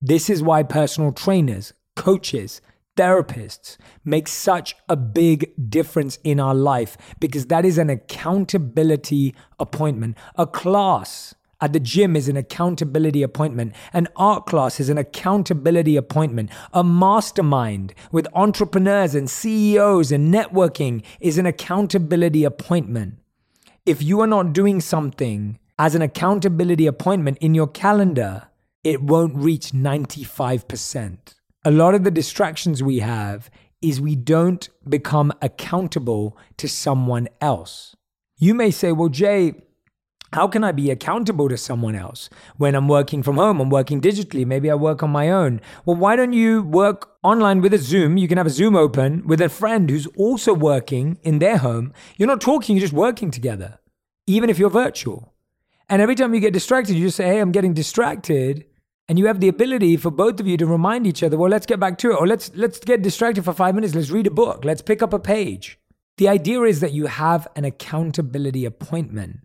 This 0.00 0.30
is 0.30 0.42
why 0.42 0.62
personal 0.62 1.12
trainers, 1.12 1.72
coaches, 1.94 2.60
therapists 2.96 3.76
make 4.04 4.26
such 4.26 4.74
a 4.88 4.96
big 4.96 5.52
difference 5.70 6.18
in 6.24 6.40
our 6.40 6.54
life 6.54 6.96
because 7.20 7.46
that 7.46 7.64
is 7.64 7.78
an 7.78 7.90
accountability 7.90 9.34
appointment. 9.58 10.16
A 10.36 10.46
class 10.46 11.34
at 11.60 11.72
the 11.72 11.80
gym 11.80 12.16
is 12.16 12.28
an 12.28 12.36
accountability 12.36 13.22
appointment. 13.22 13.74
An 13.92 14.08
art 14.16 14.46
class 14.46 14.80
is 14.80 14.88
an 14.88 14.98
accountability 14.98 15.96
appointment. 15.96 16.50
A 16.72 16.82
mastermind 16.82 17.94
with 18.10 18.26
entrepreneurs 18.34 19.14
and 19.14 19.28
CEOs 19.28 20.10
and 20.10 20.32
networking 20.32 21.02
is 21.20 21.38
an 21.38 21.46
accountability 21.46 22.44
appointment. 22.44 23.18
If 23.84 24.02
you 24.02 24.20
are 24.20 24.26
not 24.26 24.52
doing 24.52 24.80
something 24.80 25.58
as 25.78 25.94
an 25.94 26.02
accountability 26.02 26.86
appointment 26.86 27.38
in 27.38 27.54
your 27.54 27.66
calendar, 27.66 28.48
it 28.84 29.02
won't 29.02 29.34
reach 29.34 29.72
95%. 29.72 31.18
A 31.64 31.70
lot 31.70 31.94
of 31.94 32.04
the 32.04 32.10
distractions 32.10 32.82
we 32.82 33.00
have 33.00 33.50
is 33.82 34.00
we 34.00 34.16
don't 34.16 34.68
become 34.88 35.32
accountable 35.42 36.36
to 36.56 36.68
someone 36.68 37.28
else. 37.40 37.96
You 38.38 38.54
may 38.54 38.70
say, 38.70 38.92
well, 38.92 39.08
Jay, 39.08 39.54
how 40.32 40.46
can 40.46 40.62
I 40.62 40.70
be 40.70 40.90
accountable 40.90 41.48
to 41.48 41.56
someone 41.56 41.96
else 41.96 42.30
when 42.56 42.76
I'm 42.76 42.86
working 42.86 43.22
from 43.22 43.36
home? 43.36 43.60
I'm 43.60 43.70
working 43.70 44.00
digitally. 44.00 44.46
Maybe 44.46 44.70
I 44.70 44.74
work 44.74 45.02
on 45.02 45.10
my 45.10 45.28
own. 45.28 45.60
Well, 45.84 45.96
why 45.96 46.14
don't 46.14 46.32
you 46.32 46.62
work 46.62 47.16
online 47.24 47.60
with 47.60 47.74
a 47.74 47.78
Zoom? 47.78 48.16
You 48.16 48.28
can 48.28 48.38
have 48.38 48.46
a 48.46 48.50
Zoom 48.50 48.76
open 48.76 49.26
with 49.26 49.40
a 49.40 49.48
friend 49.48 49.90
who's 49.90 50.06
also 50.16 50.54
working 50.54 51.18
in 51.22 51.40
their 51.40 51.58
home. 51.58 51.92
You're 52.16 52.28
not 52.28 52.40
talking, 52.40 52.76
you're 52.76 52.82
just 52.82 52.92
working 52.92 53.32
together, 53.32 53.80
even 54.28 54.50
if 54.50 54.58
you're 54.58 54.70
virtual. 54.70 55.34
And 55.88 56.00
every 56.00 56.14
time 56.14 56.32
you 56.32 56.40
get 56.40 56.52
distracted, 56.52 56.94
you 56.94 57.06
just 57.06 57.16
say, 57.16 57.26
Hey, 57.26 57.40
I'm 57.40 57.50
getting 57.50 57.74
distracted. 57.74 58.66
And 59.08 59.18
you 59.18 59.26
have 59.26 59.40
the 59.40 59.48
ability 59.48 59.96
for 59.96 60.12
both 60.12 60.38
of 60.38 60.46
you 60.46 60.56
to 60.58 60.66
remind 60.66 61.04
each 61.04 61.24
other, 61.24 61.36
well, 61.36 61.50
let's 61.50 61.66
get 61.66 61.80
back 61.80 61.98
to 61.98 62.12
it. 62.12 62.14
Or 62.14 62.28
let's 62.28 62.52
let's 62.54 62.78
get 62.78 63.02
distracted 63.02 63.44
for 63.44 63.52
five 63.52 63.74
minutes. 63.74 63.96
Let's 63.96 64.10
read 64.10 64.28
a 64.28 64.30
book. 64.30 64.64
Let's 64.64 64.82
pick 64.82 65.02
up 65.02 65.12
a 65.12 65.18
page. 65.18 65.80
The 66.18 66.28
idea 66.28 66.62
is 66.62 66.78
that 66.78 66.92
you 66.92 67.06
have 67.06 67.48
an 67.56 67.64
accountability 67.64 68.64
appointment 68.64 69.40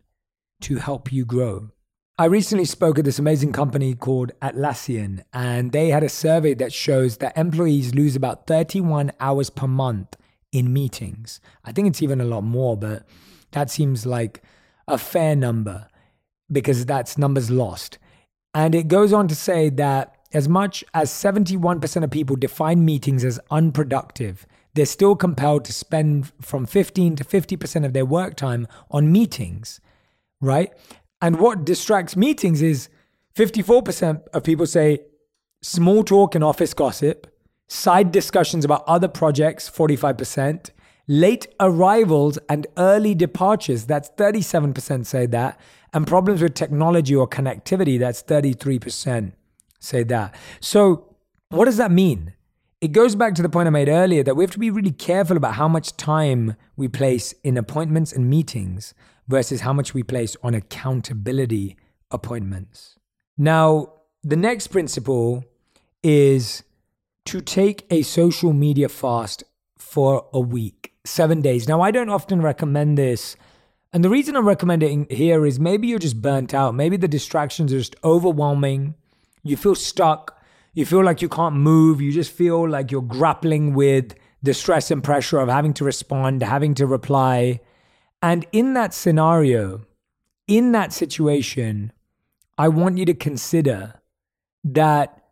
to 0.62 0.78
help 0.78 1.12
you 1.12 1.26
grow. 1.26 1.70
I 2.18 2.26
recently 2.26 2.64
spoke 2.64 2.98
at 2.98 3.04
this 3.04 3.20
amazing 3.20 3.52
company 3.52 3.94
called 3.94 4.32
Atlassian, 4.42 5.24
and 5.34 5.74
they 5.74 5.90
had 5.90 6.02
a 6.02 6.08
survey 6.08 6.54
that 6.54 6.72
shows 6.72 7.18
that 7.18 7.38
employees 7.38 7.94
lose 7.94 8.16
about 8.16 8.48
31 8.48 9.12
hours 9.20 9.50
per 9.50 9.68
month 9.68 10.16
in 10.54 10.72
meetings. 10.72 11.42
I 11.66 11.74
think 11.74 11.90
it's 11.90 12.02
even 12.02 12.22
a 12.22 12.26
lot 12.26 12.46
more, 12.46 12.78
but 12.78 13.06
that 13.52 13.70
seems 13.70 14.06
like 14.06 14.42
a 14.88 14.98
fair 14.98 15.36
number 15.36 15.90
because 16.50 16.86
that's 16.86 17.18
numbers 17.18 17.52
lost. 17.52 17.98
And 18.54 18.74
it 18.74 18.88
goes 18.88 19.12
on 19.12 19.28
to 19.28 19.36
say 19.36 19.70
that 19.72 20.16
as 20.34 20.48
much 20.48 20.86
as 20.94 21.12
71% 21.12 22.04
of 22.04 22.12
people 22.12 22.38
define 22.38 22.86
meetings 22.86 23.26
as 23.26 23.42
unproductive, 23.52 24.48
they're 24.74 24.86
still 24.86 25.18
compelled 25.18 25.66
to 25.66 25.74
spend 25.74 26.32
from 26.42 26.66
15 26.66 27.18
to 27.18 27.26
50% 27.26 27.86
of 27.86 27.92
their 27.92 28.06
work 28.06 28.36
time 28.36 28.68
on 28.90 29.12
meetings 29.12 29.82
right? 30.42 30.72
And 31.22 31.40
what 31.40 31.66
distracts 31.66 32.16
meetings 32.16 32.62
is 32.62 32.90
54% 33.36 34.28
of 34.34 34.44
people 34.44 34.66
say 34.66 35.00
small 35.62 36.04
talk 36.04 36.36
and 36.36 36.44
office 36.44 36.74
gossip, 36.74 37.28
side 37.68 38.12
discussions 38.12 38.64
about 38.64 38.84
other 38.88 39.08
projects, 39.08 39.70
45%, 39.70 40.70
late 41.08 41.48
arrivals 41.60 42.38
and 42.50 42.68
early 42.78 43.16
departures, 43.16 43.86
that's 43.86 44.10
37% 44.12 45.06
say 45.06 45.26
that, 45.26 45.60
and 45.94 46.06
problems 46.06 46.42
with 46.42 46.54
technology 46.54 47.16
or 47.16 47.28
connectivity, 47.28 47.98
that's 47.98 48.22
33% 48.24 49.34
say 49.80 50.04
that. 50.04 50.36
So, 50.60 51.16
what 51.50 51.66
does 51.66 51.78
that 51.78 51.92
mean? 51.92 52.35
It 52.86 52.92
goes 52.92 53.16
back 53.16 53.34
to 53.34 53.42
the 53.42 53.50
point 53.50 53.66
I 53.66 53.72
made 53.72 53.90
earlier 53.90 54.22
that 54.22 54.36
we 54.36 54.44
have 54.44 54.52
to 54.52 54.60
be 54.60 54.70
really 54.70 54.92
careful 54.92 55.36
about 55.36 55.56
how 55.56 55.68
much 55.68 55.98
time 55.98 56.56
we 56.76 56.88
place 56.88 57.34
in 57.44 57.58
appointments 57.58 58.14
and 58.14 58.30
meetings 58.30 58.94
versus 59.28 59.62
how 59.62 59.74
much 59.74 59.96
we 59.96 60.04
place 60.04 60.38
on 60.44 60.54
accountability 60.54 61.78
appointments. 62.12 63.00
Now, 63.40 63.94
the 64.22 64.36
next 64.36 64.68
principle 64.68 65.46
is 66.04 66.62
to 67.26 67.42
take 67.42 67.88
a 67.90 68.04
social 68.04 68.54
media 68.54 68.88
fast 68.88 69.44
for 69.80 70.28
a 70.32 70.40
week, 70.40 70.94
seven 71.06 71.42
days. 71.42 71.68
Now, 71.68 71.82
I 71.82 71.90
don't 71.90 72.10
often 72.10 72.40
recommend 72.40 73.00
this. 73.00 73.36
And 73.94 74.04
the 74.04 74.12
reason 74.12 74.36
I'm 74.36 74.48
recommending 74.48 75.08
here 75.10 75.44
is 75.48 75.60
maybe 75.60 75.88
you're 75.88 75.98
just 75.98 76.22
burnt 76.22 76.54
out. 76.54 76.76
Maybe 76.76 76.98
the 76.98 77.08
distractions 77.08 77.74
are 77.74 77.80
just 77.80 77.96
overwhelming. 78.04 78.94
You 79.42 79.58
feel 79.58 79.74
stuck. 79.74 80.35
You 80.76 80.86
feel 80.86 81.04
like 81.04 81.22
you 81.22 81.30
can't 81.30 81.56
move. 81.56 82.02
You 82.02 82.12
just 82.12 82.32
feel 82.32 82.70
like 82.70 82.92
you're 82.92 83.02
grappling 83.02 83.74
with 83.74 84.14
the 84.44 84.54
stress 84.54 84.92
and 84.92 85.02
pressure 85.02 85.40
of 85.40 85.48
having 85.48 85.74
to 85.76 85.86
respond, 85.86 86.44
having 86.44 86.76
to 86.76 86.86
reply. 86.86 87.62
And 88.22 88.46
in 88.52 88.74
that 88.74 88.94
scenario, 88.94 89.86
in 90.48 90.74
that 90.74 90.92
situation, 90.92 91.94
I 92.58 92.68
want 92.68 92.98
you 92.98 93.06
to 93.06 93.14
consider 93.14 94.02
that 94.66 95.24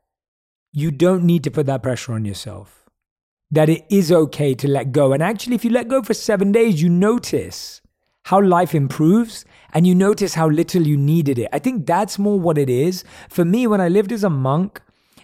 you 0.71 0.91
don't 0.91 1.25
need 1.25 1.43
to 1.43 1.51
put 1.51 1.65
that 1.65 1.83
pressure 1.83 2.13
on 2.13 2.23
yourself. 2.23 2.89
That 3.51 3.69
it 3.69 3.85
is 3.89 4.11
okay 4.11 4.55
to 4.55 4.67
let 4.67 4.93
go. 4.93 5.11
And 5.11 5.21
actually, 5.21 5.55
if 5.55 5.65
you 5.65 5.71
let 5.71 5.89
go 5.89 6.01
for 6.01 6.13
seven 6.13 6.51
days, 6.53 6.81
you 6.81 6.89
notice 6.89 7.81
how 8.23 8.41
life 8.41 8.73
improves 8.73 9.43
and 9.73 9.85
you 9.85 9.93
notice 9.93 10.35
how 10.35 10.47
little 10.47 10.87
you 10.87 10.97
needed 10.97 11.37
it. 11.37 11.49
I 11.51 11.59
think 11.59 11.85
that's 11.85 12.17
more 12.17 12.39
what 12.39 12.57
it 12.57 12.69
is. 12.69 13.03
For 13.29 13.43
me, 13.43 13.67
when 13.67 13.81
I 13.81 13.89
lived 13.89 14.13
as 14.13 14.23
a 14.23 14.29
monk, 14.29 14.81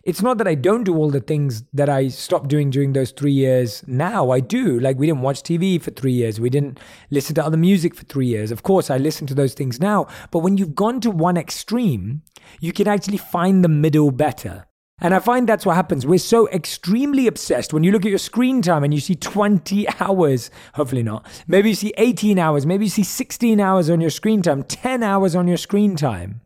it's 0.09 0.23
not 0.23 0.39
that 0.39 0.47
I 0.47 0.55
don't 0.55 0.85
do 0.85 0.97
all 0.97 1.11
the 1.11 1.19
things 1.19 1.63
that 1.71 1.87
I 1.87 2.07
stopped 2.07 2.47
doing 2.47 2.71
during 2.71 2.93
those 2.93 3.11
three 3.11 3.31
years. 3.31 3.83
Now 3.85 4.31
I 4.31 4.39
do. 4.39 4.79
Like 4.79 4.97
we 4.97 5.05
didn't 5.05 5.21
watch 5.21 5.43
TV 5.43 5.79
for 5.79 5.91
three 5.91 6.13
years. 6.13 6.39
We 6.39 6.49
didn't 6.49 6.79
listen 7.11 7.35
to 7.35 7.45
other 7.45 7.57
music 7.57 7.93
for 7.93 8.05
three 8.05 8.25
years. 8.25 8.49
Of 8.49 8.63
course, 8.63 8.89
I 8.89 8.97
listen 8.97 9.27
to 9.27 9.35
those 9.35 9.53
things 9.53 9.79
now. 9.79 10.07
But 10.31 10.39
when 10.39 10.57
you've 10.57 10.73
gone 10.73 10.99
to 11.01 11.11
one 11.11 11.37
extreme, 11.37 12.23
you 12.59 12.73
can 12.73 12.87
actually 12.87 13.17
find 13.17 13.63
the 13.63 13.69
middle 13.69 14.09
better. 14.09 14.65
And 14.99 15.13
I 15.13 15.19
find 15.19 15.47
that's 15.47 15.65
what 15.65 15.75
happens. 15.75 16.07
We're 16.07 16.17
so 16.17 16.49
extremely 16.49 17.27
obsessed. 17.27 17.71
When 17.71 17.83
you 17.83 17.91
look 17.91 18.03
at 18.03 18.09
your 18.09 18.17
screen 18.17 18.63
time 18.63 18.83
and 18.83 18.91
you 18.91 18.99
see 18.99 19.15
20 19.15 19.87
hours, 19.99 20.49
hopefully 20.73 21.03
not, 21.03 21.23
maybe 21.47 21.69
you 21.69 21.75
see 21.75 21.93
18 21.99 22.39
hours, 22.39 22.65
maybe 22.65 22.85
you 22.85 22.89
see 22.89 23.03
16 23.03 23.59
hours 23.59 23.91
on 23.91 24.01
your 24.01 24.09
screen 24.09 24.41
time, 24.41 24.63
10 24.63 25.03
hours 25.03 25.35
on 25.35 25.47
your 25.47 25.57
screen 25.57 25.95
time. 25.95 26.41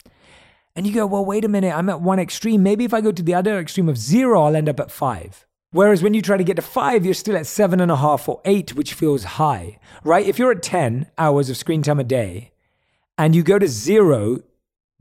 And 0.76 0.88
you 0.88 0.94
go, 0.94 1.06
well, 1.06 1.24
wait 1.24 1.46
a 1.46 1.50
minute, 1.50 1.76
I'm 1.76 1.90
at 1.90 2.02
one 2.02 2.20
extreme. 2.20 2.64
Maybe 2.64 2.84
if 2.84 2.94
I 2.94 3.02
go 3.02 3.12
to 3.12 3.24
the 3.24 3.36
other 3.36 3.60
extreme 3.60 3.90
of 3.90 3.98
zero, 3.98 4.44
I'll 4.44 4.56
end 4.56 4.70
up 4.70 4.80
at 4.80 4.92
five. 4.92 5.46
Whereas 5.72 6.02
when 6.04 6.14
you 6.14 6.22
try 6.22 6.38
to 6.38 6.44
get 6.44 6.56
to 6.56 6.62
five, 6.62 7.06
you're 7.06 7.14
still 7.14 7.36
at 7.36 7.48
seven 7.48 7.80
and 7.80 7.92
a 7.92 7.96
half 7.96 8.28
or 8.30 8.42
eight, 8.46 8.76
which 8.76 8.94
feels 8.94 9.24
high, 9.24 9.80
right? 10.04 10.26
If 10.26 10.38
you're 10.38 10.52
at 10.52 10.64
10 10.64 11.08
hours 11.18 11.50
of 11.50 11.58
screen 11.58 11.82
time 11.82 12.00
a 12.00 12.04
day 12.04 12.52
and 13.18 13.36
you 13.36 13.44
go 13.44 13.60
to 13.60 13.68
zero, 13.68 14.40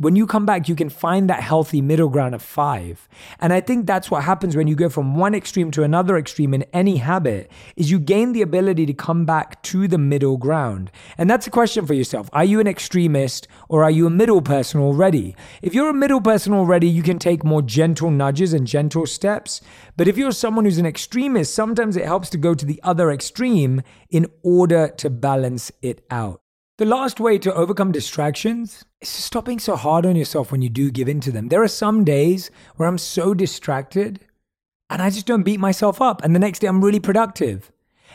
when 0.02 0.16
you 0.16 0.26
come 0.26 0.44
back, 0.44 0.68
you 0.68 0.74
can 0.74 0.88
find 0.88 1.30
that 1.30 1.40
healthy 1.40 1.80
middle 1.80 2.08
ground 2.08 2.34
of 2.34 2.42
five. 2.42 3.08
And 3.38 3.52
I 3.52 3.60
think 3.60 3.86
that's 3.86 4.10
what 4.10 4.24
happens 4.24 4.56
when 4.56 4.66
you 4.66 4.74
go 4.74 4.88
from 4.88 5.14
one 5.14 5.32
extreme 5.32 5.70
to 5.70 5.84
another 5.84 6.18
extreme 6.18 6.52
in 6.54 6.64
any 6.72 6.96
habit 6.96 7.48
is 7.76 7.88
you 7.88 8.00
gain 8.00 8.32
the 8.32 8.42
ability 8.42 8.84
to 8.86 8.94
come 8.94 9.24
back 9.24 9.62
to 9.62 9.86
the 9.86 9.98
middle 9.98 10.38
ground. 10.38 10.90
And 11.16 11.30
that's 11.30 11.46
a 11.46 11.50
question 11.50 11.86
for 11.86 11.94
yourself. 11.94 12.28
Are 12.32 12.44
you 12.44 12.58
an 12.58 12.66
extremist 12.66 13.46
or 13.68 13.84
are 13.84 13.92
you 13.92 14.08
a 14.08 14.10
middle 14.10 14.42
person 14.42 14.80
already? 14.80 15.36
If 15.62 15.72
you're 15.72 15.90
a 15.90 15.94
middle 15.94 16.20
person 16.20 16.52
already, 16.52 16.88
you 16.88 17.04
can 17.04 17.20
take 17.20 17.44
more 17.44 17.62
gentle 17.62 18.10
nudges 18.10 18.52
and 18.52 18.66
gentle 18.66 19.06
steps. 19.06 19.60
But 19.96 20.08
if 20.08 20.18
you're 20.18 20.32
someone 20.32 20.64
who's 20.64 20.78
an 20.78 20.86
extremist, 20.86 21.54
sometimes 21.54 21.96
it 21.96 22.06
helps 22.06 22.28
to 22.30 22.38
go 22.38 22.54
to 22.54 22.66
the 22.66 22.80
other 22.82 23.12
extreme 23.12 23.82
in 24.10 24.26
order 24.42 24.88
to 24.96 25.10
balance 25.10 25.70
it 25.80 26.04
out. 26.10 26.42
The 26.78 26.87
last 26.87 27.20
way 27.20 27.38
to 27.38 27.54
overcome 27.54 27.92
distractions 27.92 28.85
is 29.02 29.12
to 29.14 29.22
stop 29.22 29.44
being 29.44 29.58
so 29.58 29.76
hard 29.76 30.06
on 30.06 30.16
yourself 30.16 30.50
when 30.50 30.62
you 30.62 30.70
do 30.70 30.90
give 30.90 31.06
in 31.06 31.20
to 31.20 31.30
them. 31.30 31.48
There 31.48 31.62
are 31.62 31.68
some 31.68 32.02
days 32.02 32.50
where 32.76 32.88
I'm 32.88 32.96
so 32.96 33.35
distracted 33.35 34.20
and 34.88 35.02
I 35.02 35.11
just 35.11 35.26
don't 35.26 35.42
beat 35.42 35.61
myself 35.61 36.00
up. 36.00 36.24
And 36.24 36.35
the 36.35 36.38
next 36.38 36.61
day 36.61 36.68
I'm 36.68 36.82
really 36.82 36.98
productive. 36.98 37.70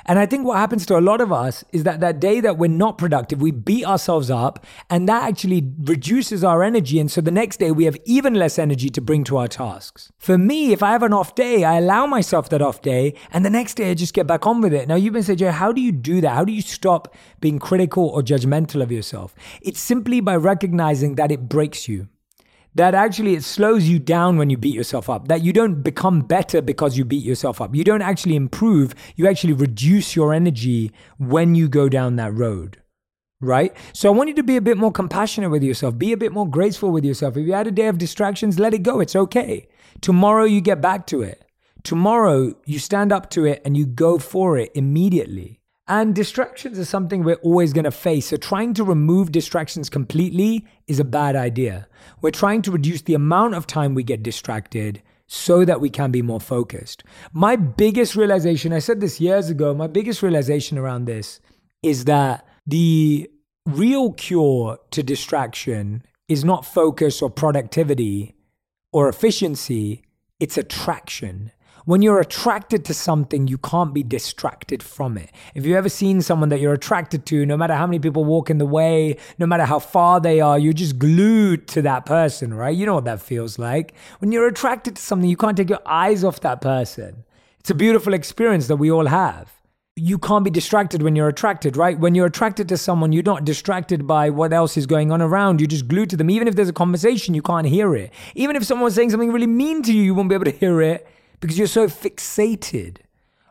And 0.07 0.17
I 0.17 0.25
think 0.25 0.45
what 0.45 0.57
happens 0.57 0.85
to 0.85 0.97
a 0.97 1.01
lot 1.01 1.19
of 1.19 1.33
us 1.33 1.65
is 1.73 1.83
that 1.83 1.99
that 1.99 2.19
day 2.19 2.39
that 2.39 2.57
we're 2.57 2.69
not 2.69 2.97
productive, 2.97 3.41
we 3.41 3.51
beat 3.51 3.85
ourselves 3.85 4.31
up 4.31 4.65
and 4.89 5.07
that 5.09 5.23
actually 5.23 5.69
reduces 5.83 6.43
our 6.43 6.63
energy. 6.63 6.99
And 6.99 7.11
so 7.11 7.19
the 7.19 7.31
next 7.31 7.57
day 7.57 7.71
we 7.71 7.85
have 7.85 7.97
even 8.05 8.33
less 8.33 8.57
energy 8.57 8.89
to 8.89 9.01
bring 9.01 9.25
to 9.25 9.37
our 9.37 9.47
tasks. 9.47 10.11
For 10.17 10.37
me, 10.37 10.71
if 10.71 10.81
I 10.81 10.91
have 10.91 11.03
an 11.03 11.13
off 11.13 11.35
day, 11.35 11.65
I 11.65 11.77
allow 11.77 12.05
myself 12.05 12.49
that 12.49 12.61
off 12.61 12.81
day 12.81 13.15
and 13.31 13.43
the 13.43 13.49
next 13.49 13.75
day 13.75 13.91
I 13.91 13.93
just 13.93 14.13
get 14.13 14.27
back 14.27 14.47
on 14.47 14.61
with 14.61 14.73
it. 14.73 14.87
Now 14.87 14.95
you've 14.95 15.13
been 15.13 15.23
saying, 15.23 15.39
Joe, 15.39 15.51
how 15.51 15.71
do 15.71 15.81
you 15.81 15.91
do 15.91 16.21
that? 16.21 16.33
How 16.35 16.45
do 16.45 16.53
you 16.53 16.61
stop 16.61 17.13
being 17.41 17.59
critical 17.59 18.07
or 18.07 18.21
judgmental 18.21 18.81
of 18.81 18.91
yourself? 18.91 19.35
It's 19.61 19.79
simply 19.79 20.21
by 20.21 20.37
recognizing 20.37 21.15
that 21.15 21.31
it 21.31 21.49
breaks 21.49 21.87
you 21.87 22.07
that 22.77 22.93
actually 22.93 23.33
it 23.33 23.43
slows 23.43 23.89
you 23.89 23.99
down 23.99 24.37
when 24.37 24.49
you 24.49 24.57
beat 24.57 24.75
yourself 24.75 25.09
up, 25.09 25.27
that 25.27 25.43
you 25.43 25.51
don't 25.51 25.81
become 25.81 26.21
better 26.21 26.61
because 26.61 26.97
you 26.97 27.03
beat 27.03 27.23
yourself 27.23 27.59
up. 27.59 27.75
You 27.75 27.83
don't 27.83 28.03
actually 28.03 28.35
improve, 28.35 28.93
you 29.15 29.27
actually 29.27 29.53
reduce 29.53 30.15
your 30.15 30.33
energy 30.33 30.91
when 31.17 31.55
you 31.55 31.67
go 31.67 31.89
down 31.89 32.15
that 32.17 32.33
road. 32.33 32.81
Right? 33.41 33.75
So 33.93 34.11
I 34.11 34.15
want 34.15 34.29
you 34.29 34.35
to 34.35 34.43
be 34.43 34.57
a 34.57 34.61
bit 34.61 34.77
more 34.77 34.91
compassionate 34.91 35.51
with 35.51 35.63
yourself, 35.63 35.97
be 35.97 36.11
a 36.13 36.17
bit 36.17 36.31
more 36.31 36.49
graceful 36.49 36.91
with 36.91 37.03
yourself. 37.03 37.35
If 37.35 37.45
you 37.45 37.53
had 37.53 37.67
a 37.67 37.71
day 37.71 37.87
of 37.87 37.97
distractions, 37.97 38.59
let 38.59 38.73
it 38.73 38.83
go. 38.83 38.99
It's 38.99 39.15
okay. 39.15 39.67
Tomorrow 40.01 40.45
you 40.45 40.61
get 40.61 40.81
back 40.81 41.07
to 41.07 41.21
it. 41.21 41.43
Tomorrow 41.83 42.55
you 42.65 42.79
stand 42.79 43.11
up 43.11 43.29
to 43.31 43.45
it 43.45 43.61
and 43.65 43.75
you 43.75 43.85
go 43.85 44.19
for 44.19 44.57
it 44.57 44.71
immediately. 44.75 45.56
And 45.87 46.13
distractions 46.13 46.77
are 46.77 46.85
something 46.85 47.23
we're 47.23 47.35
always 47.35 47.71
going 47.71 47.85
to 47.85 47.91
face. 47.91 48.27
So 48.27 48.37
trying 48.37 48.73
to 48.73 48.83
remove 48.83 49.31
distractions 49.31 49.89
completely 49.89 50.65
is 50.87 50.99
a 50.99 51.05
bad 51.05 51.35
idea. 51.35 51.87
We're 52.21 52.31
trying 52.31 52.61
to 52.63 52.71
reduce 52.71 53.03
the 53.03 53.13
amount 53.13 53.55
of 53.55 53.67
time 53.67 53.95
we 53.95 54.03
get 54.03 54.21
distracted 54.21 55.01
so 55.27 55.63
that 55.65 55.79
we 55.79 55.89
can 55.89 56.11
be 56.11 56.21
more 56.21 56.41
focused. 56.41 57.03
My 57.31 57.55
biggest 57.55 58.15
realization, 58.15 58.73
I 58.73 58.79
said 58.79 58.99
this 58.99 59.21
years 59.21 59.49
ago, 59.49 59.73
my 59.73 59.87
biggest 59.87 60.21
realization 60.21 60.77
around 60.77 61.05
this 61.05 61.39
is 61.83 62.05
that 62.05 62.45
the 62.65 63.29
real 63.65 64.13
cure 64.13 64.79
to 64.91 65.03
distraction 65.03 66.03
is 66.27 66.43
not 66.43 66.65
focus 66.65 67.21
or 67.21 67.29
productivity 67.29 68.35
or 68.91 69.07
efficiency, 69.07 70.03
it's 70.39 70.57
attraction. 70.57 71.51
When 71.87 72.01
you're 72.01 72.19
attracted 72.19 72.83
to 72.83 72.93
something, 72.93 73.47
you 73.47 73.57
can't 73.57 73.93
be 73.93 74.03
distracted 74.03 74.83
from 74.83 75.17
it. 75.17 75.31
If 75.55 75.65
you've 75.65 75.77
ever 75.77 75.87
seen 75.87 76.21
someone 76.21 76.49
that 76.49 76.59
you're 76.59 76.73
attracted 76.73 77.25
to, 77.27 77.45
no 77.45 77.55
matter 77.55 77.75
how 77.75 77.87
many 77.87 77.97
people 77.97 78.25
walk 78.25 78.49
in 78.49 78.57
the 78.57 78.65
way, 78.65 79.15
no 79.39 79.45
matter 79.45 79.63
how 79.63 79.79
far 79.79 80.19
they 80.19 80.41
are, 80.41 80.59
you're 80.59 80.73
just 80.73 80.99
glued 80.99 81.65
to 81.69 81.81
that 81.83 82.05
person, 82.05 82.53
right? 82.53 82.75
You 82.75 82.85
know 82.85 82.95
what 82.95 83.05
that 83.05 83.21
feels 83.21 83.57
like. 83.57 83.93
When 84.19 84.33
you're 84.33 84.49
attracted 84.49 84.97
to 84.97 85.01
something, 85.01 85.29
you 85.29 85.37
can't 85.37 85.55
take 85.55 85.69
your 85.69 85.79
eyes 85.85 86.25
off 86.25 86.41
that 86.41 86.59
person. 86.59 87.23
It's 87.61 87.69
a 87.69 87.73
beautiful 87.73 88.13
experience 88.13 88.67
that 88.67 88.75
we 88.75 88.91
all 88.91 89.05
have 89.05 89.53
you 89.99 90.19
can't 90.19 90.43
be 90.43 90.51
distracted 90.51 91.01
when 91.01 91.15
you're 91.15 91.27
attracted, 91.27 91.75
right? 91.75 91.97
When 91.97 92.13
you're 92.13 92.27
attracted 92.27 92.69
to 92.69 92.77
someone, 92.77 93.13
you're 93.13 93.23
not 93.23 93.45
distracted 93.45 94.05
by 94.05 94.29
what 94.29 94.53
else 94.53 94.77
is 94.77 94.85
going 94.85 95.11
on 95.11 95.23
around. 95.23 95.59
You're 95.59 95.67
just 95.67 95.87
glued 95.87 96.11
to 96.11 96.17
them. 96.17 96.29
Even 96.29 96.47
if 96.47 96.55
there's 96.55 96.69
a 96.69 96.73
conversation, 96.73 97.33
you 97.33 97.41
can't 97.41 97.65
hear 97.65 97.95
it. 97.95 98.13
Even 98.35 98.55
if 98.55 98.63
someone's 98.63 98.93
saying 98.93 99.09
something 99.09 99.31
really 99.31 99.47
mean 99.47 99.81
to 99.81 99.91
you, 99.91 100.03
you 100.03 100.13
won't 100.13 100.29
be 100.29 100.35
able 100.35 100.45
to 100.45 100.51
hear 100.51 100.83
it 100.83 101.07
because 101.39 101.57
you're 101.57 101.67
so 101.67 101.87
fixated. 101.87 102.97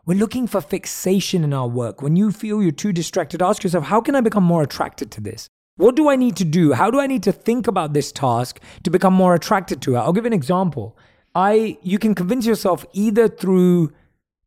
We're 0.05 0.19
looking 0.19 0.47
for 0.47 0.61
fixation 0.61 1.43
in 1.43 1.53
our 1.53 1.69
work. 1.69 2.03
When 2.03 2.17
you 2.17 2.31
feel 2.31 2.63
you're 2.63 2.73
too 2.73 2.93
distracted, 2.93 3.43
ask 3.43 3.65
yourself, 3.65 3.85
how 3.85 4.01
can 4.01 4.15
I 4.15 4.21
become 4.21 4.45
more 4.45 4.63
attracted 4.63 5.11
to 5.13 5.21
this? 5.21 5.49
What 5.77 5.97
do 5.97 6.09
I 6.09 6.17
need 6.17 6.37
to 6.37 6.45
do? 6.45 6.73
How 6.73 6.91
do 6.91 7.01
I 7.01 7.07
need 7.07 7.23
to 7.25 7.33
think 7.33 7.67
about 7.67 7.93
this 7.93 8.13
task 8.13 8.61
to 8.85 8.91
become 8.91 9.13
more 9.13 9.35
attracted 9.35 9.83
to 9.83 9.97
it? 9.97 9.99
I'll 9.99 10.13
give 10.13 10.25
an 10.25 10.33
example. 10.33 10.97
I 11.35 11.77
you 11.83 11.99
can 11.99 12.15
convince 12.15 12.47
yourself 12.47 12.87
either 12.93 13.29
through 13.29 13.93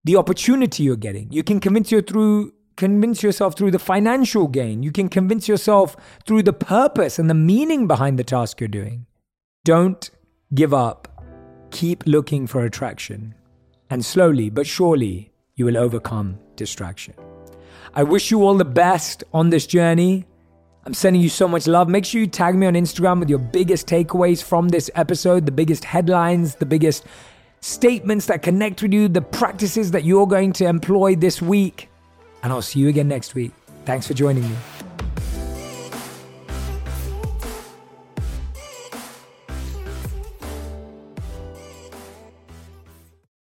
the 0.06 0.16
opportunity 0.16 0.84
you're 0.84 0.96
getting. 0.96 1.32
You 1.32 1.44
can 1.44 1.60
convince 1.60 1.92
you 1.92 2.02
through 2.02 2.54
convince 2.78 3.22
yourself 3.22 3.58
through 3.58 3.72
the 3.72 3.78
financial 3.78 4.48
gain. 4.48 4.82
You 4.82 4.92
can 4.92 5.10
convince 5.10 5.48
yourself 5.48 5.98
through 6.26 6.44
the 6.44 6.54
purpose 6.54 7.20
and 7.20 7.30
the 7.30 7.36
meaning 7.36 7.88
behind 7.88 8.18
the 8.18 8.24
task 8.24 8.60
you're 8.60 8.70
doing. 8.70 9.06
Don't 9.66 10.10
give 10.56 10.74
up 10.74 11.09
Keep 11.72 12.06
looking 12.06 12.48
for 12.48 12.66
attraction, 12.66 13.36
and 13.90 14.04
slowly 14.04 14.50
but 14.50 14.68
surely 14.68 15.32
you 15.56 15.66
will 15.66 15.78
overcome 15.78 16.40
distraction. 16.56 17.14
I 17.94 18.04
wish 18.04 18.32
you 18.32 18.44
all 18.44 18.56
the 18.56 18.66
best 18.66 19.24
on 19.34 19.50
this 19.50 19.66
journey. 19.68 20.26
I'm 20.86 20.94
sending 20.94 21.22
you 21.22 21.30
so 21.30 21.48
much 21.48 21.68
love. 21.68 21.90
Make 21.90 22.06
sure 22.06 22.22
you 22.22 22.28
tag 22.28 22.56
me 22.56 22.66
on 22.66 22.74
Instagram 22.74 23.20
with 23.20 23.30
your 23.30 23.40
biggest 23.40 23.88
takeaways 23.88 24.42
from 24.42 24.70
this 24.70 24.90
episode, 24.96 25.46
the 25.46 25.52
biggest 25.52 25.84
headlines, 25.84 26.56
the 26.56 26.66
biggest 26.66 27.06
statements 27.62 28.28
that 28.28 28.42
connect 28.42 28.82
with 28.82 28.94
you, 28.94 29.08
the 29.08 29.22
practices 29.22 29.92
that 29.92 30.04
you're 30.04 30.28
going 30.28 30.54
to 30.54 30.66
employ 30.66 31.16
this 31.16 31.42
week. 31.42 31.90
And 32.42 32.54
I'll 32.54 32.62
see 32.62 32.80
you 32.80 32.88
again 32.88 33.08
next 33.08 33.36
week. 33.36 33.52
Thanks 33.86 34.08
for 34.08 34.14
joining 34.14 34.44
me. 34.44 34.89